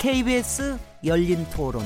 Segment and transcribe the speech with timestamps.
[0.00, 1.84] KBS 열린 토론.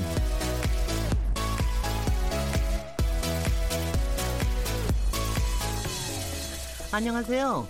[6.92, 7.66] 안녕하세요.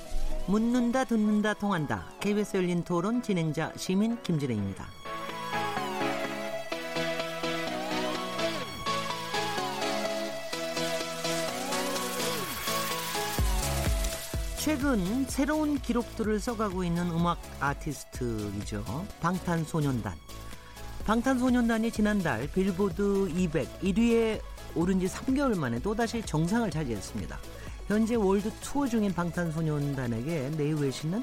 [0.47, 2.05] 묻는다, 듣는다, 통한다.
[2.21, 4.85] KBS 열린 토론 진행자 시민 김진혜입니다.
[14.59, 19.07] 최근 새로운 기록들을 써가고 있는 음악 아티스트이죠.
[19.21, 20.15] 방탄소년단.
[21.05, 24.41] 방탄소년단이 지난달 빌보드 200 1위에
[24.75, 27.39] 오른 지 3개월 만에 또다시 정상을 차지했습니다.
[27.89, 31.23] 현재 월드 투어 중인 방탄소년단에게 연일 외신은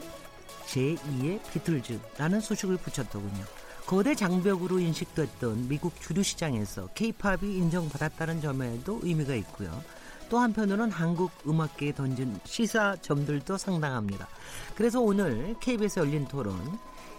[0.67, 3.44] 제2의 비틀즈라는 수식을 붙였더군요.
[3.88, 9.84] 거대 장벽으로 인식됐던 미국 주류 시장에서 케이팝이 인정받았다는 점에도 의미가 있고요.
[10.29, 14.27] 또 한편으로는 한국 음악계에 던진 시사점들도 상당합니다.
[14.76, 16.55] 그래서 오늘 KBS 열린 토론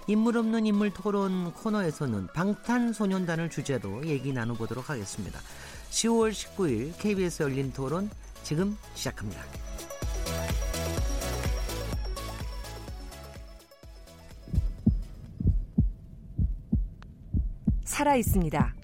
[0.08, 5.38] 인물 없는 인물 토론 코너에서는 방탄소년단을 주제로 얘기 나눠보도록 하겠습니다.
[5.90, 8.10] 10월 19일 KBS 열린 토론
[8.42, 9.42] 지금 시작합니다.
[17.84, 18.74] 살아 있습니다.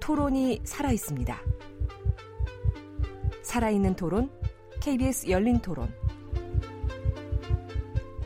[0.00, 1.40] 토론이 살아 있습니다.
[3.42, 4.30] 살아있는 토론,
[4.82, 5.88] KBS 열린 토론.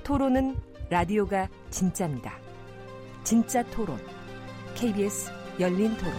[0.02, 0.56] 토론은
[0.90, 2.32] 라디오가 진짜입니다.
[3.22, 3.98] 진짜 토론,
[4.74, 6.14] KBS 열린 토론.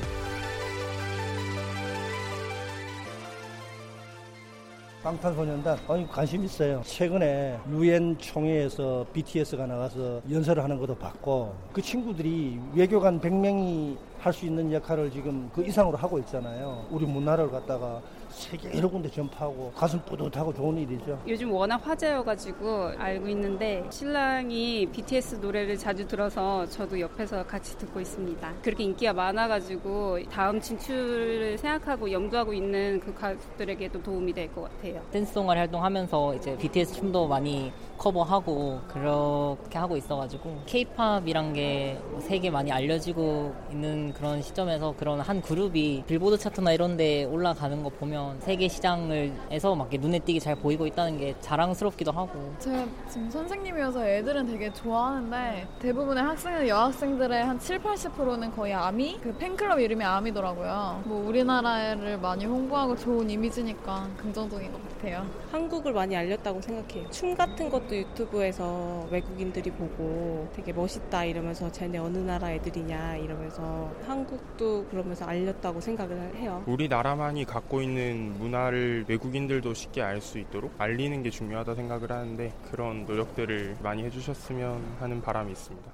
[5.02, 6.82] 방탄소년단 아니 관심 있어요.
[6.86, 14.46] 최근에 유엔 총회에서 BTS가 나가서 연설을 하는 것도 봤고 그 친구들이 외교관 100명이 할 수
[14.46, 16.86] 있는 역할을 지금 그 이상으로 하고 있잖아요.
[16.92, 21.20] 우리 문화를 갖다가 세계 여러 군데 전파하고 가슴 뿌듯하고 좋은 일이죠.
[21.28, 28.54] 요즘 워낙 화제여가지고 알고 있는데 신랑이 BTS 노래를 자주 들어서 저도 옆에서 같이 듣고 있습니다.
[28.62, 35.02] 그렇게 인기가 많아가지고 다음 진출을 생각하고 염두하고 있는 그 가수들에게도 도움이 될 것 같아요.
[35.12, 43.54] 댄스송을 활동하면서 이제 BTS 춤도 많이 커버하고 그렇게 하고 있어가지고 K-팝이란 게 세계 많이 알려지고
[43.72, 49.90] 있는 그런 시점에서 그런 한 그룹이 빌보드 차트나 이런데 올라가는 거 보면 세계 시장을에서 막
[49.92, 52.54] 눈에 띄게 잘 보이고 있다는 게 자랑스럽기도 하고.
[52.60, 59.36] 제가 지금 선생님이어서 애들은 되게 좋아하는데 대부분의 학생들 여학생들의 한 7, 80%는 거의 아미 그
[59.38, 61.04] 팬클럽 이름이 아미더라고요.
[61.06, 65.26] 뭐 우리나라를 많이 홍보하고 좋은 이미지니까 긍정적인 것 같아요.
[65.52, 67.10] 한국을 많이 알렸다고 생각해요.
[67.10, 74.86] 춤 같은 것도 유튜브에서 외국인들이 보고 되게 멋있다 이러면서 쟤네 어느 나라 애들이냐 이러면서 한국도
[74.86, 76.64] 그러면서 알렸다고 생각을 해요.
[76.68, 83.06] 우리나라만이 갖고 있는 문화를 외국인들도 쉽게 알 수 있도록 알리는 게 중요하다 생각을 하는데 그런
[83.06, 85.94] 노력들을 많이 해주셨으면 하는 바람이 있습니다.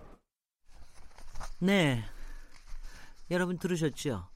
[1.60, 2.04] 네.
[3.32, 4.28] 여러분 들으셨죠?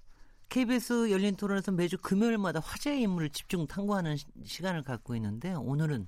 [0.50, 6.08] KBS 열린 토론에서 매주 금요일마다 화제의 인물을 집중 탐구하는 시간을 갖고 있는데 오늘은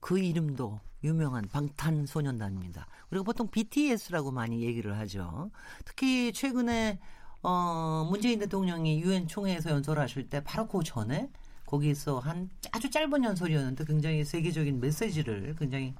[0.00, 2.86] 그 이름도 유명한 방탄소년단입니다.
[3.10, 5.50] 우리가 보통 BTS라고 많이 얘기를 하죠.
[5.84, 6.98] 특히 최근에
[7.42, 11.28] 어, 문재인 대통령이 유엔 총회에서 연설하실 때 바로 그 전에
[11.66, 15.94] 거기서 한 아주 짧은 연설이었는데 굉장히 세계적인 메시지를 굉장히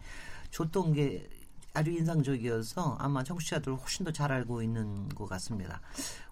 [0.50, 1.28] 줬던 게
[1.74, 5.80] 아주 인상적이어서 아마 청취자들 훨씬 더 잘 알고 있는 것 같습니다.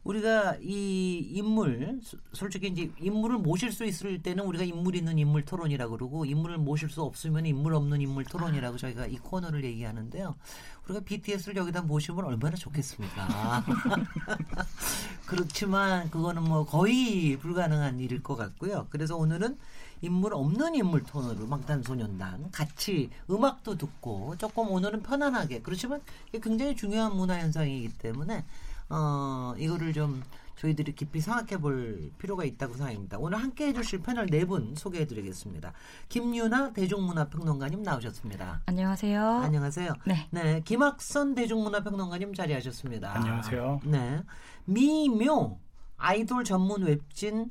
[0.05, 2.01] 우리가 이 인물,
[2.33, 6.91] 솔직히 이제 인물을 모실 수 있을 때는 우리가 인물 있는 인물 토론이라고 그러고 인물을 모실
[6.91, 10.35] 수 없으면 인물 없는 인물 토론이라고 저희가 이 코너를 얘기하는데요.
[10.85, 13.65] 우리가 BTS를 여기다 모시면 얼마나 좋겠습니까?
[15.27, 18.89] 그렇지만 그거는 뭐 거의 불가능한 일일 것 같고요.
[18.91, 19.57] 그래서 오늘은
[20.03, 27.15] 인물 없는 인물 톤으로 방탄소년단 같이 음악도 듣고 조금 오늘은 편안하게 그렇지만 이게 굉장히 중요한
[27.17, 28.45] 문화 현상이기 때문에
[28.89, 30.23] 어 이거를 좀
[30.57, 33.17] 저희들이 깊이 생각해 볼 필요가 있다고 생각합니다.
[33.19, 35.73] 오늘 함께 해주실 패널 네 분 소개해 드리겠습니다.
[36.11, 38.61] 김유나 대중문화평론가님 나오셨습니다.
[38.67, 39.23] 안녕하세요.
[39.27, 39.95] 안녕하세요.
[40.07, 40.29] 네.
[40.31, 40.61] 네.
[40.65, 43.17] 김학선 대중문화평론가님 자리하셨습니다.
[43.17, 43.81] 안녕하세요.
[43.85, 44.23] 네.
[44.67, 45.59] 미묘
[45.97, 47.51] 아이돌 전문 웹진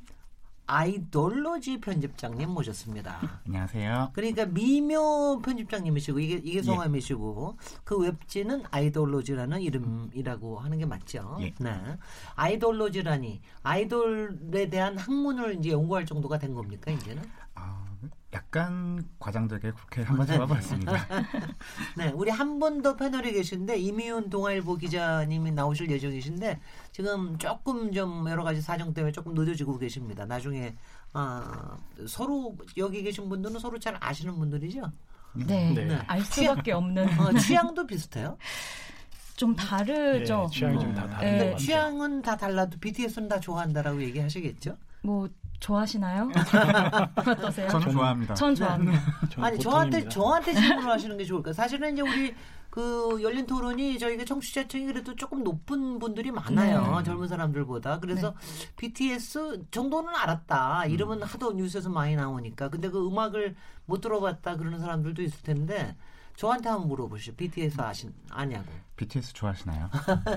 [0.70, 3.40] 아이돌로지 편집장님 모셨습니다.
[3.44, 4.10] 안녕하세요.
[4.12, 7.78] 그러니까 미묘 편집장님이시고 이게 이게 성함이시고 예.
[7.82, 11.38] 그 웹진은 아이돌로지라는 이름이라고 하는 게 맞죠.
[11.40, 11.52] 예.
[11.58, 11.72] 네.
[12.36, 17.20] 아이돌로지라니 아이돌에 대한 학문을 이제 연구할 정도가 된 겁니까 이제는?
[18.32, 20.92] 아, 약간 과장되게 그렇게 한번 잡아봤습니다.
[21.96, 26.60] 네, 우리 한 분 더 패널에 계신데 이미훈 동아일보 기자님이 나오실 예정이신데
[26.92, 30.24] 지금 조금 좀 여러 가지 사정 때문에 조금 늦어지고 계십니다.
[30.26, 30.76] 나중에
[31.12, 34.92] 아, 서로 여기 계신 분들은 서로 잘 아시는 분들이죠.
[35.34, 35.98] 네, 네.
[36.06, 38.36] 알 수밖에 없는 어, 취향도 비슷해요.
[39.36, 40.48] 좀 다르죠.
[40.50, 41.56] 예, 취향이 좀다 다른 네.
[41.56, 44.76] 취향은 다 달라도 BTS는 다 좋아한다라고 얘기하시겠죠?
[45.02, 45.28] 뭐
[45.60, 46.30] 좋아하시나요?
[47.14, 47.68] 어떠세요?
[47.68, 48.34] 저는 좋아합니다.
[48.34, 49.00] 전 좋아합니다.
[49.30, 50.08] 저는 아니 저한테.
[50.08, 51.52] 저한테 질문을 하시는 게 좋을까?
[51.52, 52.34] 사실은 이제 우리
[52.70, 56.98] 그 열린 토론이 저희가 청취자층이 그래도 조금 높은 분들이 많아요.
[56.98, 57.02] 네.
[57.04, 57.98] 젊은 사람들보다.
[58.00, 58.34] 그래서
[58.76, 60.86] BTS 정도는 알았다.
[60.86, 62.68] 이름은 하도 뉴스에서 많이 나오니까.
[62.68, 63.54] 근데 그 음악을
[63.86, 65.96] 못 들어봤다 그러는 사람들도 있을 텐데
[66.36, 67.34] 저한테 한번 물어보시죠.
[67.34, 68.70] BTS 아신 아냐고.
[68.96, 69.90] BTS 좋아하시나요?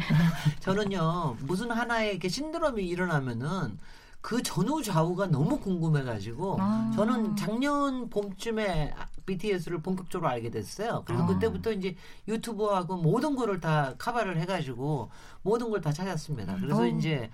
[0.60, 3.78] 저는요 무슨 하나의 이렇게 신드롬이 일어나면은
[4.24, 6.90] 그 전후 좌우가 너무 궁금해가지고 아.
[6.96, 11.04] 저는 작년 봄쯤에 BTS를 본격적으로 알게 됐어요.
[11.06, 11.28] 그래서 아.
[11.28, 11.94] 그때부터 이제
[12.30, 15.10] 유튜브하고 모든 거를 다 카바를 해가지고
[15.42, 16.56] 모든 걸 다 찾았습니다.
[16.56, 16.88] 그래서 어.
[16.88, 17.30] 이제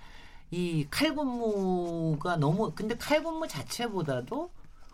[0.50, 4.50] 이 칼군무가 너무 근데 칼군무 자체보다도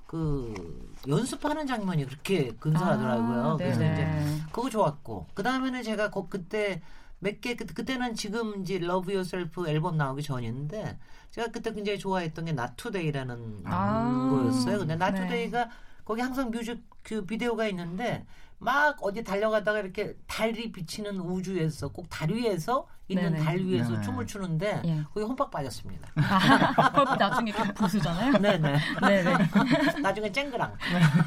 [0.07, 3.43] 그 연습하는 장면이 그렇게 근사하더라고요.
[3.53, 3.81] 아, 그래서.
[3.83, 4.07] 이제
[4.53, 6.83] 그거 좋았고 그 다음에는 제가 거- 그때
[7.19, 10.99] 몇 개 그때는 지금 이제 Love Yourself 앨범 나오기 전인데
[11.31, 14.29] 제가 그때 굉장히 좋아했던 게 Not Today라는 아.
[14.31, 14.79] 거였어요.
[14.79, 15.69] 근데 Not 네.
[16.05, 18.25] 거기 항상 뮤직 그 비디오가 있는데
[18.59, 23.45] 막 어디 달려가다가 이렇게 달이 비치는 우주에서 꼭 달 위에서 있는 네네.
[23.45, 24.03] 달 위에서 네네.
[24.03, 25.05] 춤을 추는데 예.
[25.15, 26.09] 거기 혼박 빠졌습니다.
[26.17, 28.33] 아, 그거 나중에 좀 부수잖아요.
[28.43, 28.79] 네네.
[29.01, 29.37] 네네.
[30.03, 30.75] 나중에 쨍그랑.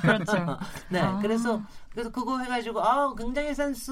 [0.01, 0.57] 그렇죠.
[0.89, 1.17] 네, 아.
[1.19, 1.61] 그래서
[1.91, 3.91] 그래서 그거 해가지고 아 굉장히 센스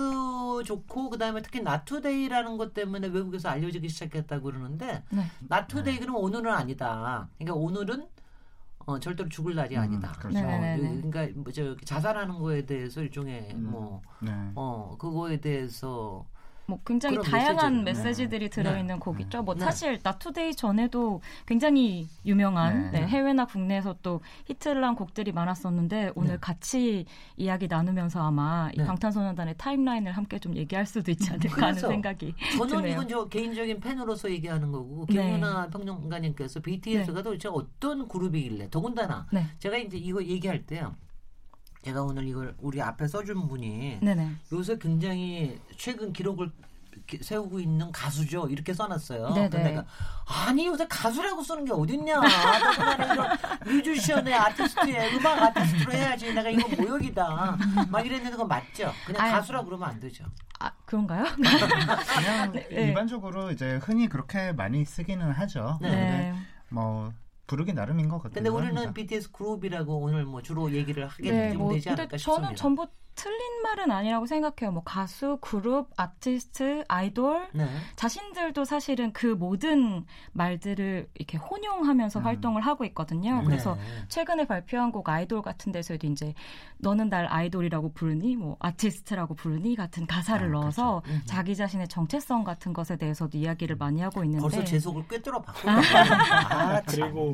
[0.65, 5.23] 좋고 그 다음에 특히 나투데이라는 것 때문에 외국에서 알려지기 시작했다고 그러는데 네.
[5.47, 7.29] 나투데이 그러면 오늘은 아니다.
[7.37, 8.07] 그러니까 오늘은
[8.85, 10.11] 어, 절대로 죽을 날이 음, 아니다.
[10.13, 10.39] 그렇죠.
[10.39, 11.01] 어, 네네네.
[11.09, 13.69] 그러니까 뭐 저 자살하는 거에 대해서 일종의 음.
[13.71, 14.31] 뭐 네.
[14.55, 16.25] 어, 그거에 대해서
[16.67, 18.99] 뭐 굉장히 다양한 메시지를, 메시지 들이 들어있는 네.
[18.99, 19.41] 곡이죠.
[19.41, 19.63] 뭐 네.
[19.63, 22.99] 사실 나투데이 전에도 굉장히 유명한 네.
[22.99, 26.37] 네, 해외나 국내에서 또 히트를 한 곡들이 많았었는데 오늘 네.
[26.41, 27.05] 같이
[27.37, 28.85] 이야기 나누면서 아마 이 네.
[28.85, 32.93] 방탄소년단의 타임라인을 함께 좀 얘기할 수도 있지 않을까 하는 그래서 생각이 저는 드네요.
[32.93, 35.13] 이건 저 개인적인 팬으로서 얘기하는 거고 네.
[35.13, 39.45] 김윤아 평론가님께서 BTS가 도대체 어떤 그룹이길래 더군다나 네.
[39.59, 40.93] 제가 이제 이거 얘기할 때요.
[41.87, 44.31] 제가 오늘 이걸 우리 앞에 써준 분이 네네.
[44.51, 46.51] 요새 굉장히 최근 기록을
[47.05, 48.47] 기- 세우고 있는 가수죠.
[48.49, 49.29] 이렇게 써놨어요.
[49.33, 49.49] 네네.
[49.49, 49.85] 근데 내가
[50.25, 52.19] 아니 요새 가수라고 쓰는 게 어딨냐.
[53.65, 56.33] 뮤지션의 아티스트의 음악 아티스트로 해야지.
[56.33, 57.57] 내가 이거 모욕이다.
[57.89, 58.91] 막 이랬는데 그거 맞죠.
[59.05, 59.31] 그냥 아유.
[59.31, 60.25] 가수라 그러면 안 되죠.
[60.59, 61.23] 아 그런가요?
[61.37, 62.67] 그냥 네.
[62.69, 65.77] 일반적으로 이제 흔히 그렇게 많이 쓰기는 하죠.
[65.81, 65.89] 네.
[65.89, 66.35] 근데
[66.67, 67.13] 뭐
[67.47, 68.33] 부르기 나름인 것 같아요.
[68.35, 72.49] 근데 우리는 BTS 그룹이라고 오늘 뭐 주로 얘기를 하게 네, 뭐 되지 근데 않을까 저는
[72.49, 72.55] 싶습니다.
[72.55, 74.71] 전부 틀린 말은 아니라고 생각해요.
[74.71, 77.67] 뭐 가수, 그룹, 아티스트, 아이돌 네.
[77.95, 82.25] 자신들도 사실은 그 모든 말들을 이렇게 혼용하면서 음.
[82.25, 83.39] 활동을 하고 있거든요.
[83.39, 83.45] 네.
[83.45, 83.81] 그래서 네.
[84.07, 86.35] 최근에 발표한 곡 아이돌 같은 데서도 이제
[86.77, 91.17] 너는 날 아이돌이라고 부르니 뭐 아티스트라고 부르니 같은 가사를 아, 넣어서 그렇죠.
[91.17, 91.21] 음.
[91.25, 95.67] 자기 자신의 정체성 같은 것에 대해서도 이야기를 많이 하고 있는데 벌써 제 속을 꿰뚫어 봤고.
[95.73, 96.83] 아, 참.
[96.85, 97.33] 그리고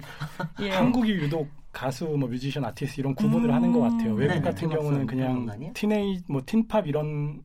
[0.61, 0.69] 예.
[0.71, 4.11] 한국이 유독 가수, 뭐 뮤지션, 아티스트 이런 구분을 하는 것 같아요.
[4.13, 4.17] 음.
[4.17, 4.41] 외국 네네.
[4.41, 5.71] 같은 경우는 그냥?
[5.73, 7.41] 티네이, 뭐 틴팝 이런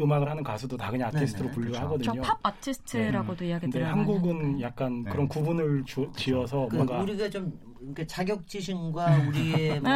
[0.00, 1.54] 음악을 하는 가수도 다 그냥 아티스트로 네네.
[1.54, 1.86] 분류를 그렇죠.
[1.86, 2.22] 하거든요.
[2.24, 4.60] 저팝 아티스트라고도 이야기들을 근데 많이 한국은.
[4.60, 5.10] 약간 네.
[5.10, 7.52] 그런 구분을 주- 지어서 그 뭔가 우리가 좀
[7.82, 9.92] 그러니까 자격지심과 우리의 뭐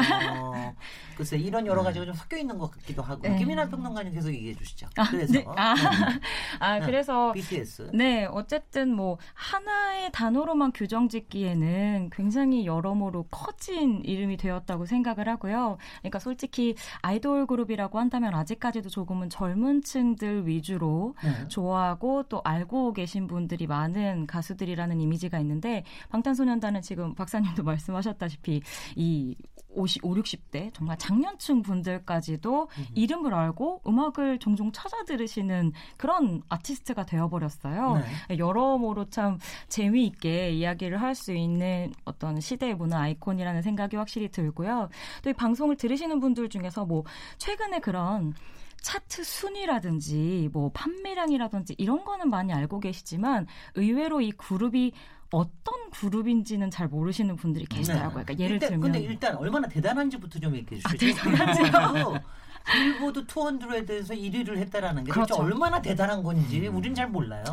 [1.17, 3.37] 글쎄 이런 여러 가지가 좀 섞여 있는 것 같기도 하고 네.
[3.39, 4.89] 김인환 평론가님 계속 얘기해 주시죠.
[4.97, 5.45] 아, 그래서 네.
[5.57, 5.75] 아,
[6.61, 6.87] 아, 네.
[6.87, 15.79] 그래서 BTS 네, 어쨌든 뭐 하나의 단어로만 규정짓기에는 굉장히 여러모로 커진 이름이 되었다고 생각을 하고요.
[16.01, 21.49] 그러니까 솔직히 아이돌 그룹이라고 한다면 아직까지도 조금은 젊은 층들 위주로 네.
[21.49, 28.63] 좋아하고 또 알고 계신 분들이 많은 가수들이라는 이미지가 있는데 방탄소년단은 지금 박사님도 말 씀하셨다시피
[28.97, 29.37] 이
[29.77, 38.03] 50, 5, 60대 정말 장년층 분들까지도 이름을 알고 음악을 종종 찾아 들으시는 그런 아티스트가 되어버렸어요.
[38.31, 38.39] 네.
[38.39, 44.89] 여러모로 참 재미있게 이야기를 할 수 있는 어떤 시대의 문화 아이콘이라는 생각이 확실히 들고요.
[45.23, 47.05] 또 이 방송을 들으시는 분들 중에서 뭐
[47.39, 48.35] 최근에 그런
[48.83, 54.93] 차트 순위라든지 뭐 판매량이라든지 이런 거는 많이 알고 계시지만 의외로 이 그룹이
[55.31, 58.25] 어떤 그룹인지는 잘 모르시는 분들이 계시더라고요.
[58.25, 61.23] 그러니까 예를 일단, 들면 근데 일단 얼마나 대단한지부터 좀 얘기해 아, 주시죠.
[61.31, 62.21] 대단하죠.
[62.73, 65.43] 빌보드 200에서 1위를 했다라는 게 도대체 그렇죠.
[65.43, 67.45] 얼마나 대단한 건지 우린 잘 몰라요.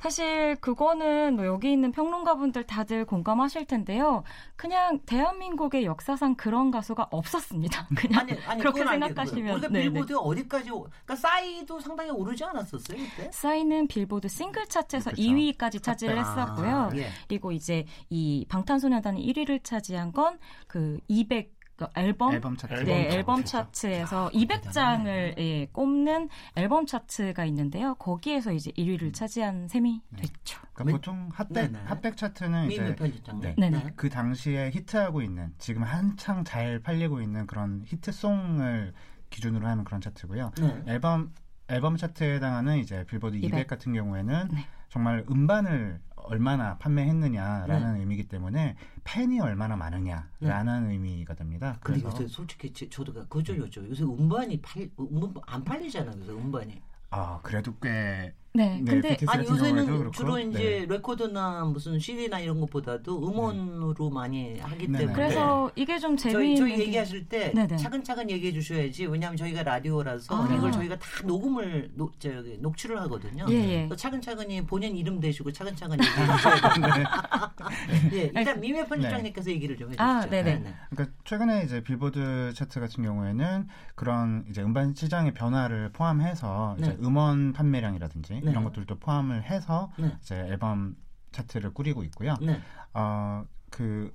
[0.00, 4.22] 사실 그거는 뭐 여기 있는 평론가분들 다들 공감하실 텐데요.
[4.56, 7.86] 그냥 대한민국의 역사상 그런 가수가 없었습니다.
[7.96, 8.84] 그냥 아니 아니 그렇게.
[8.84, 9.90] 생각하시면 우리가 네네.
[9.90, 13.30] 빌보드 어디까지 오- 그러니까 싸이도 상당히 오르지 않았었어요 이때?
[13.32, 15.22] 싸이는 빌보드 싱글 차트에서 그렇죠.
[15.22, 16.76] 2위까지 차지를 했었고요.
[16.76, 17.08] 아, 예.
[17.28, 22.74] 그리고 이제 이 방탄소년단이 1위를 차지한 건 그 200 그 앨범, 앨범 차트.
[22.84, 23.72] 네, 앨범 앨범 차트.
[23.72, 25.06] 차트에서 200장을
[25.38, 27.94] 예, 꼽는 앨범 차트가 있는데요.
[27.94, 30.60] 거기에서 이제 1위를 차지한 셈이 됐죠.
[30.74, 31.84] 그러니까 미- 보통 핫백 네네.
[31.86, 32.94] 핫백 차트는 이제.
[33.40, 33.54] 네.
[33.56, 33.92] 네네.
[33.96, 38.92] 그 당시에 히트하고 있는 지금 한창 잘 팔리고 있는 그런 히트송을
[39.30, 40.52] 기준으로 하는 그런 차트고요.
[40.60, 40.82] 네.
[40.86, 41.32] 앨범
[41.68, 44.66] 앨범 차트에 해당하는 이제 빌보드 200, 200 같은 경우에는 네.
[44.88, 48.00] 정말 음반을 얼마나 판매했느냐라는 네.
[48.00, 51.76] 의미이기 때문에 팬이 얼마나 많으냐라는 의미가 됩니다.
[51.82, 53.88] 근데 그래서 요새 솔직히 제- 저도 그- 그죠 요죠.
[53.88, 56.18] 요새 음반이 팔 음반 안 팔리잖아요.
[56.20, 56.80] 요새 음반이.
[57.10, 60.42] 아 그래도 꽤 네, 네, 근데 아니 요새는 주로 네.
[60.42, 64.98] 이제 레코드나 무슨 CD나 이런 것보다도 음원으로 많이 하기 네네.
[64.98, 67.76] 때문에 그래서 이게 좀 저희, 재미있는 저희 게 얘기하실 때 네네.
[67.76, 69.06] 차근차근 얘기해 주셔야지.
[69.06, 70.52] 왜냐하면 저희가 라디오라서 아.
[70.52, 73.46] 이걸 저희가 다 녹음을 녹, 저기, 녹취를 하거든요.
[73.50, 73.96] 예, 예.
[73.96, 77.52] 차근차근히 본인 이름 대시고 차근차근 얘기해 주셔야 됩니다.
[78.12, 80.02] 예, 일단 미매 편집장님께서 얘기를 좀 해주시죠.
[80.02, 80.74] 아, 네네.
[80.90, 86.96] 그러니까 최근에 이제 빌보드 차트 같은 경우에는 그런 이제 음반 시장의 변화를 포함해서 이제 네.
[87.02, 88.50] 음원 판매량이라든지 네.
[88.50, 90.16] 이런 것들도 포함을 해서 네.
[90.20, 90.96] 이제 앨범
[91.32, 92.36] 차트를 꾸리고 있고요.
[92.40, 92.60] 네.
[92.94, 94.12] 어, 그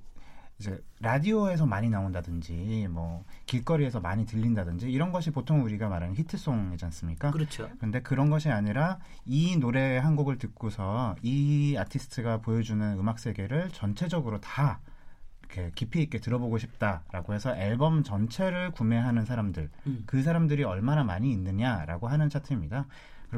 [0.58, 7.30] 이제 라디오에서 많이 나온다든지 뭐 길거리에서 많이 들린다든지 이런 것이 보통 우리가 말하는 히트송이지 않습니까?
[7.30, 7.68] 그렇죠.
[7.78, 14.40] 근데 그런 것이 아니라 이 노래 한 곡을 듣고서 이 아티스트가 보여주는 음악 세계를 전체적으로
[14.40, 14.80] 다
[15.44, 20.04] 이렇게 깊이 있게 들어보고 싶다라고 해서 앨범 전체를 구매하는 사람들 음.
[20.06, 22.86] 그 사람들이 얼마나 많이 있느냐라고 하는 차트입니다.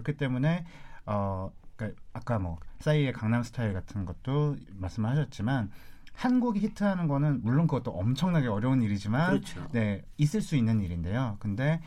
[0.02, 0.64] 그렇기 때문에
[1.06, 5.70] 어 그러니까 아까 뭐 싸이의 강남 스타일 같은 것도 말씀하셨지만
[6.12, 9.68] 한 곡이 히트하는 거는 물론 그것도 엄청나게 어려운 일이지만 그렇죠.
[9.72, 11.36] 네 있을 수 있는 일인데요.
[11.38, 11.80] 근데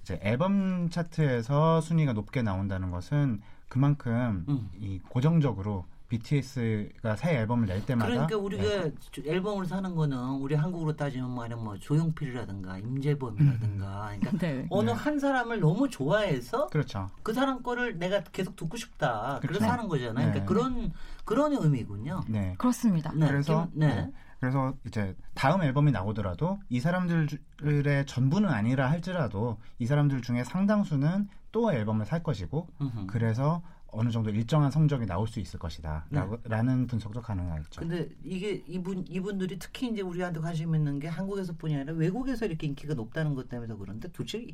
[0.00, 4.70] 이제 앨범 차트에서 순위가 높게 나온다는 것은 그만큼 음.
[4.78, 8.92] 이 고정적으로 BTS가 새 앨범을 낼 때마다 그러니까 우리가 네.
[9.12, 14.66] 저- 앨범을 사는 거는 우리 한국으로 따지면 말하뭐 조용필이라든가 임재범이라든가 그러니까 네.
[14.70, 14.92] 어느 네.
[14.96, 17.08] 한 사람을 너무 좋아해서 그렇죠.
[17.22, 19.38] 그 사람 거를 내가 계속 듣고 싶다.
[19.40, 19.72] 그래서 그렇죠.
[19.72, 20.26] 하는 거잖아요.
[20.32, 20.32] 네.
[20.44, 20.92] 그러니까 그런
[21.24, 22.22] 그런 의미군요.
[22.28, 22.54] 네.
[22.58, 23.12] 그렇습니다.
[23.14, 23.26] 네.
[23.26, 23.86] 그래서 김- 네.
[23.94, 24.12] 네.
[24.40, 31.72] 그래서 이제 다음 앨범이 나오더라도 이 사람들의 전부는 아니라 할지라도 이 사람들 중에 상당수는 또
[31.72, 33.06] 앨범을 살 것이고 음흠.
[33.06, 33.62] 그래서
[33.94, 36.06] 어느 정도 일정한 성적이 나올 수 있을 것이다.
[36.10, 36.20] 네.
[36.86, 37.80] 분석도 가능하겠죠.
[37.80, 42.94] 근데 이게 이분 이분들이 특히 이제 우리한테 관심 있는 게 한국에서뿐이 아니라 외국에서 이렇게 인기가
[42.94, 44.46] 높다는 것 때문에 그런데 도대체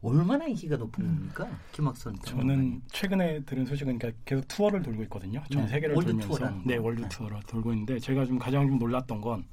[0.00, 1.48] 얼마나 인기가 높은 겁니까?
[1.72, 5.42] 김학선 저는 최근에 들은 소식은 그러니까 계속 투어를 돌고 있거든요.
[5.50, 6.82] 전 네, 세계를 월드 돌면서 투어라는 네 거.
[6.84, 7.08] 월드 네.
[7.08, 9.44] 투어를 돌고 있는데 제가 좀 가장 좀 놀랐던 건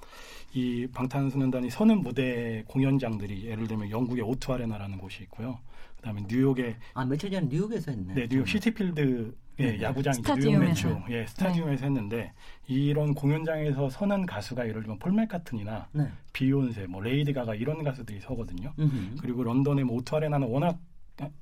[0.56, 5.60] 이 방탄소년단이 서는 무대 공연장들이 예를 들면 영국의 오투 아레나라는 곳이 있고요.
[5.98, 8.14] 그다음에 뉴욕의 아 며칠 전에 뉴욕에서 했네.
[8.14, 9.82] 네, 뉴욕 시티필드의 네.
[9.82, 10.22] 야구장이죠.
[10.24, 10.88] 스타디움에서.
[10.88, 11.14] 뉴욕 메츠.
[11.14, 12.32] 예, 스타디움에서 했는데
[12.68, 16.08] 이런 공연장에서 서는 가수가 예를 들면 폴 매카트니나 네.
[16.32, 18.72] 비욘세, 뭐 레이디 가가 이런 가수들이 서거든요.
[18.80, 19.16] 음흠.
[19.20, 20.80] 그리고 런던의 뭐 오투 아레나는 워낙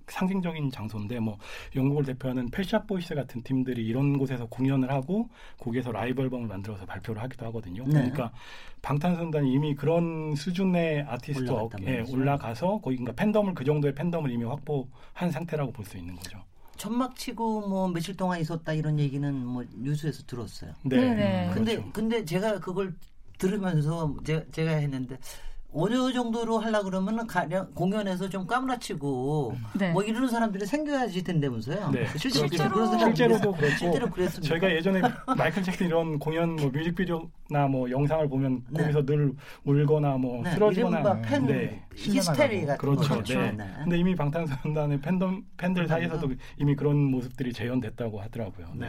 [0.07, 1.37] 상징적인 장소인데 뭐
[1.75, 7.21] 영국을 대표하는 펫샵 보이스 같은 팀들이 이런 곳에서 공연을 하고 거기에서 라이브 앨범을 만들어서 발표를
[7.23, 7.83] 하기도 하거든요.
[7.85, 7.93] 네.
[7.93, 8.31] 그러니까
[8.81, 12.03] 방탄소년단이 이미 그런 수준의 아티스트 어, 올라갔단 예.
[12.11, 16.37] 올라가서 거기 그러니까 팬덤을 그 정도의 팬덤을 이미 확보한 상태라고 볼 수 있는 거죠.
[16.77, 20.71] 천막 치고 뭐 며칠 동안 있었다 이런 얘기는 뭐 뉴스에서 들었어요.
[20.83, 20.97] 네.
[20.97, 21.51] 네네.
[21.53, 21.91] 근데 그렇죠.
[21.93, 22.93] 근데 제가 그걸
[23.37, 25.17] 들으면서 제가, 제가 했는데
[25.73, 29.91] 어느 정도로 하려 그러면은 가령 공연에서 좀 까무라치고 네.
[29.91, 31.89] 뭐 이러는 사람들이 생겨야지 된다면서요.
[31.91, 32.05] 네.
[32.17, 34.47] 실제로 실제로- 그런 사람들이 실제로도 그렇고 실제로 그랬습니다.
[34.49, 35.01] 저희가 예전에
[35.35, 38.81] 마이클 잭슨 이런 공연 뭐 뮤직비디오나 뭐 영상을 보면 네.
[38.81, 39.33] 거기서 늘
[39.65, 41.83] 울거나 뭐 네, 쓰러지거나 팬 네.
[41.95, 43.15] 히스테리 같은 그렇죠.
[43.15, 43.39] 거죠.
[43.39, 43.51] 네.
[43.51, 43.65] 네.
[43.83, 48.67] 근데 이미 방탄소년단의 팬덤 팬들 사이에서도 이미 그런 모습들이 재현됐다고 하더라고요.
[48.75, 48.87] 네.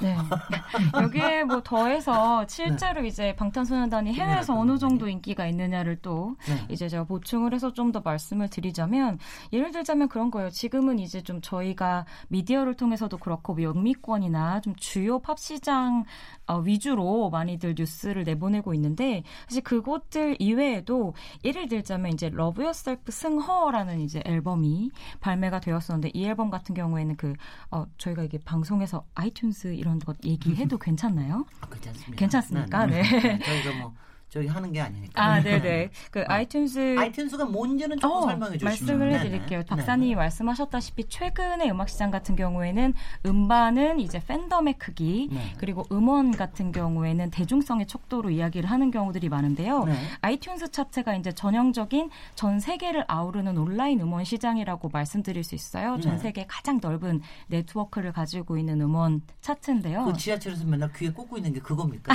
[0.00, 0.16] 네.
[0.16, 0.18] 네.
[1.02, 6.66] 여기에 뭐 더해서 실제로 이제 방탄소년단이 해외에서 어느 정도 인기가 있느냐를 또 네.
[6.68, 9.18] 이제 제가 보충을 해서 좀 더 말씀을 드리자면
[9.52, 10.48] 예를 들자면 그런 거예요.
[10.50, 16.04] 지금은 이제 좀 저희가 미디어를 통해서도 그렇고 뭐 영미권이나 좀 주요 팝 시장
[16.41, 23.43] 어, 위주로 많이들 뉴스를 내보내고 있는데 사실 그곳들 이외에도 예를 들자면 이제 Love Yourself 승
[23.43, 27.34] Her라는 이제 앨범이 발매가 되었었는데 이 앨범 같은 경우에는 그
[27.70, 31.46] 어, 저희가 이게 방송에서 아이튠스 이런 것 얘기해도 괜찮나요?
[31.60, 32.16] 아, 괜찮습니다.
[32.16, 32.86] 괜찮습니까?
[32.86, 33.02] 네.
[33.38, 33.94] 저희가 뭐
[34.32, 35.22] 저기 하는 게 아니니까.
[35.22, 35.90] 아, 네네.
[36.10, 39.18] 그 아이튠스 아이튠스가 뭔지는 조금 어, 설명해 주시면 말씀을 네네.
[39.18, 39.58] 해드릴게요.
[39.60, 39.66] 네.
[39.66, 42.94] 박사님이 말씀하셨다시피 최근의 음악 시장 같은 경우에는
[43.26, 45.52] 음반은 이제 팬덤의 크기 네.
[45.58, 49.84] 그리고 음원 같은 경우에는 대중성의 척도로 이야기를 하는 경우들이 많은데요.
[49.84, 49.98] 네.
[50.22, 56.00] 아이튠스 차트가 이제 전형적인 전 세계를 아우르는 온라인 음원 시장이라고 말씀드릴 수 있어요.
[56.00, 56.18] 전 네.
[56.18, 60.06] 세계 가장 넓은 네트워크를 가지고 있는 음원 차트인데요.
[60.06, 62.14] 그 지하철에서 맨날 귀에 꽂고 있는 게 그겁니까?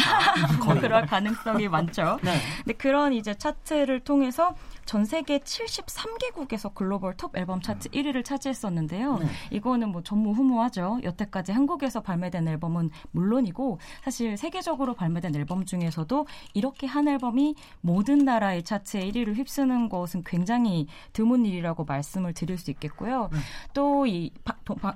[0.65, 2.06] 뭐 그럴 가능성이 많죠.
[2.15, 2.19] 있죠.
[2.23, 2.37] 네.
[2.63, 9.17] 근데 그런 이제 차트를 통해서 전 세계 73개국에서 글로벌 톱 앨범 차트 1위를 차지했었는데요.
[9.17, 9.27] 네.
[9.51, 11.01] 이거는 뭐 전무후무하죠.
[11.03, 18.63] 여태까지 한국에서 발매된 앨범은 물론이고 사실 세계적으로 발매된 앨범 중에서도 이렇게 한 앨범이 모든 나라의
[18.63, 23.29] 차트에 1위를 휩쓰는 것은 굉장히 드문 일이라고 말씀을 드릴 수 있겠고요.
[23.31, 23.39] 네.
[23.73, 24.31] 또이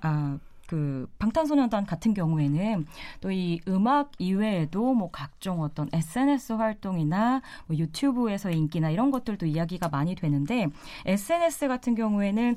[0.01, 0.39] 아,
[0.72, 2.86] 그 방탄소년단 같은 경우에는
[3.20, 9.90] 또 이 음악 이외에도 뭐 각종 어떤 SNS 활동이나 뭐 유튜브에서 인기나 이런 것들도 이야기가
[9.90, 10.68] 많이 되는데
[11.06, 12.56] SNS 같은 경우에는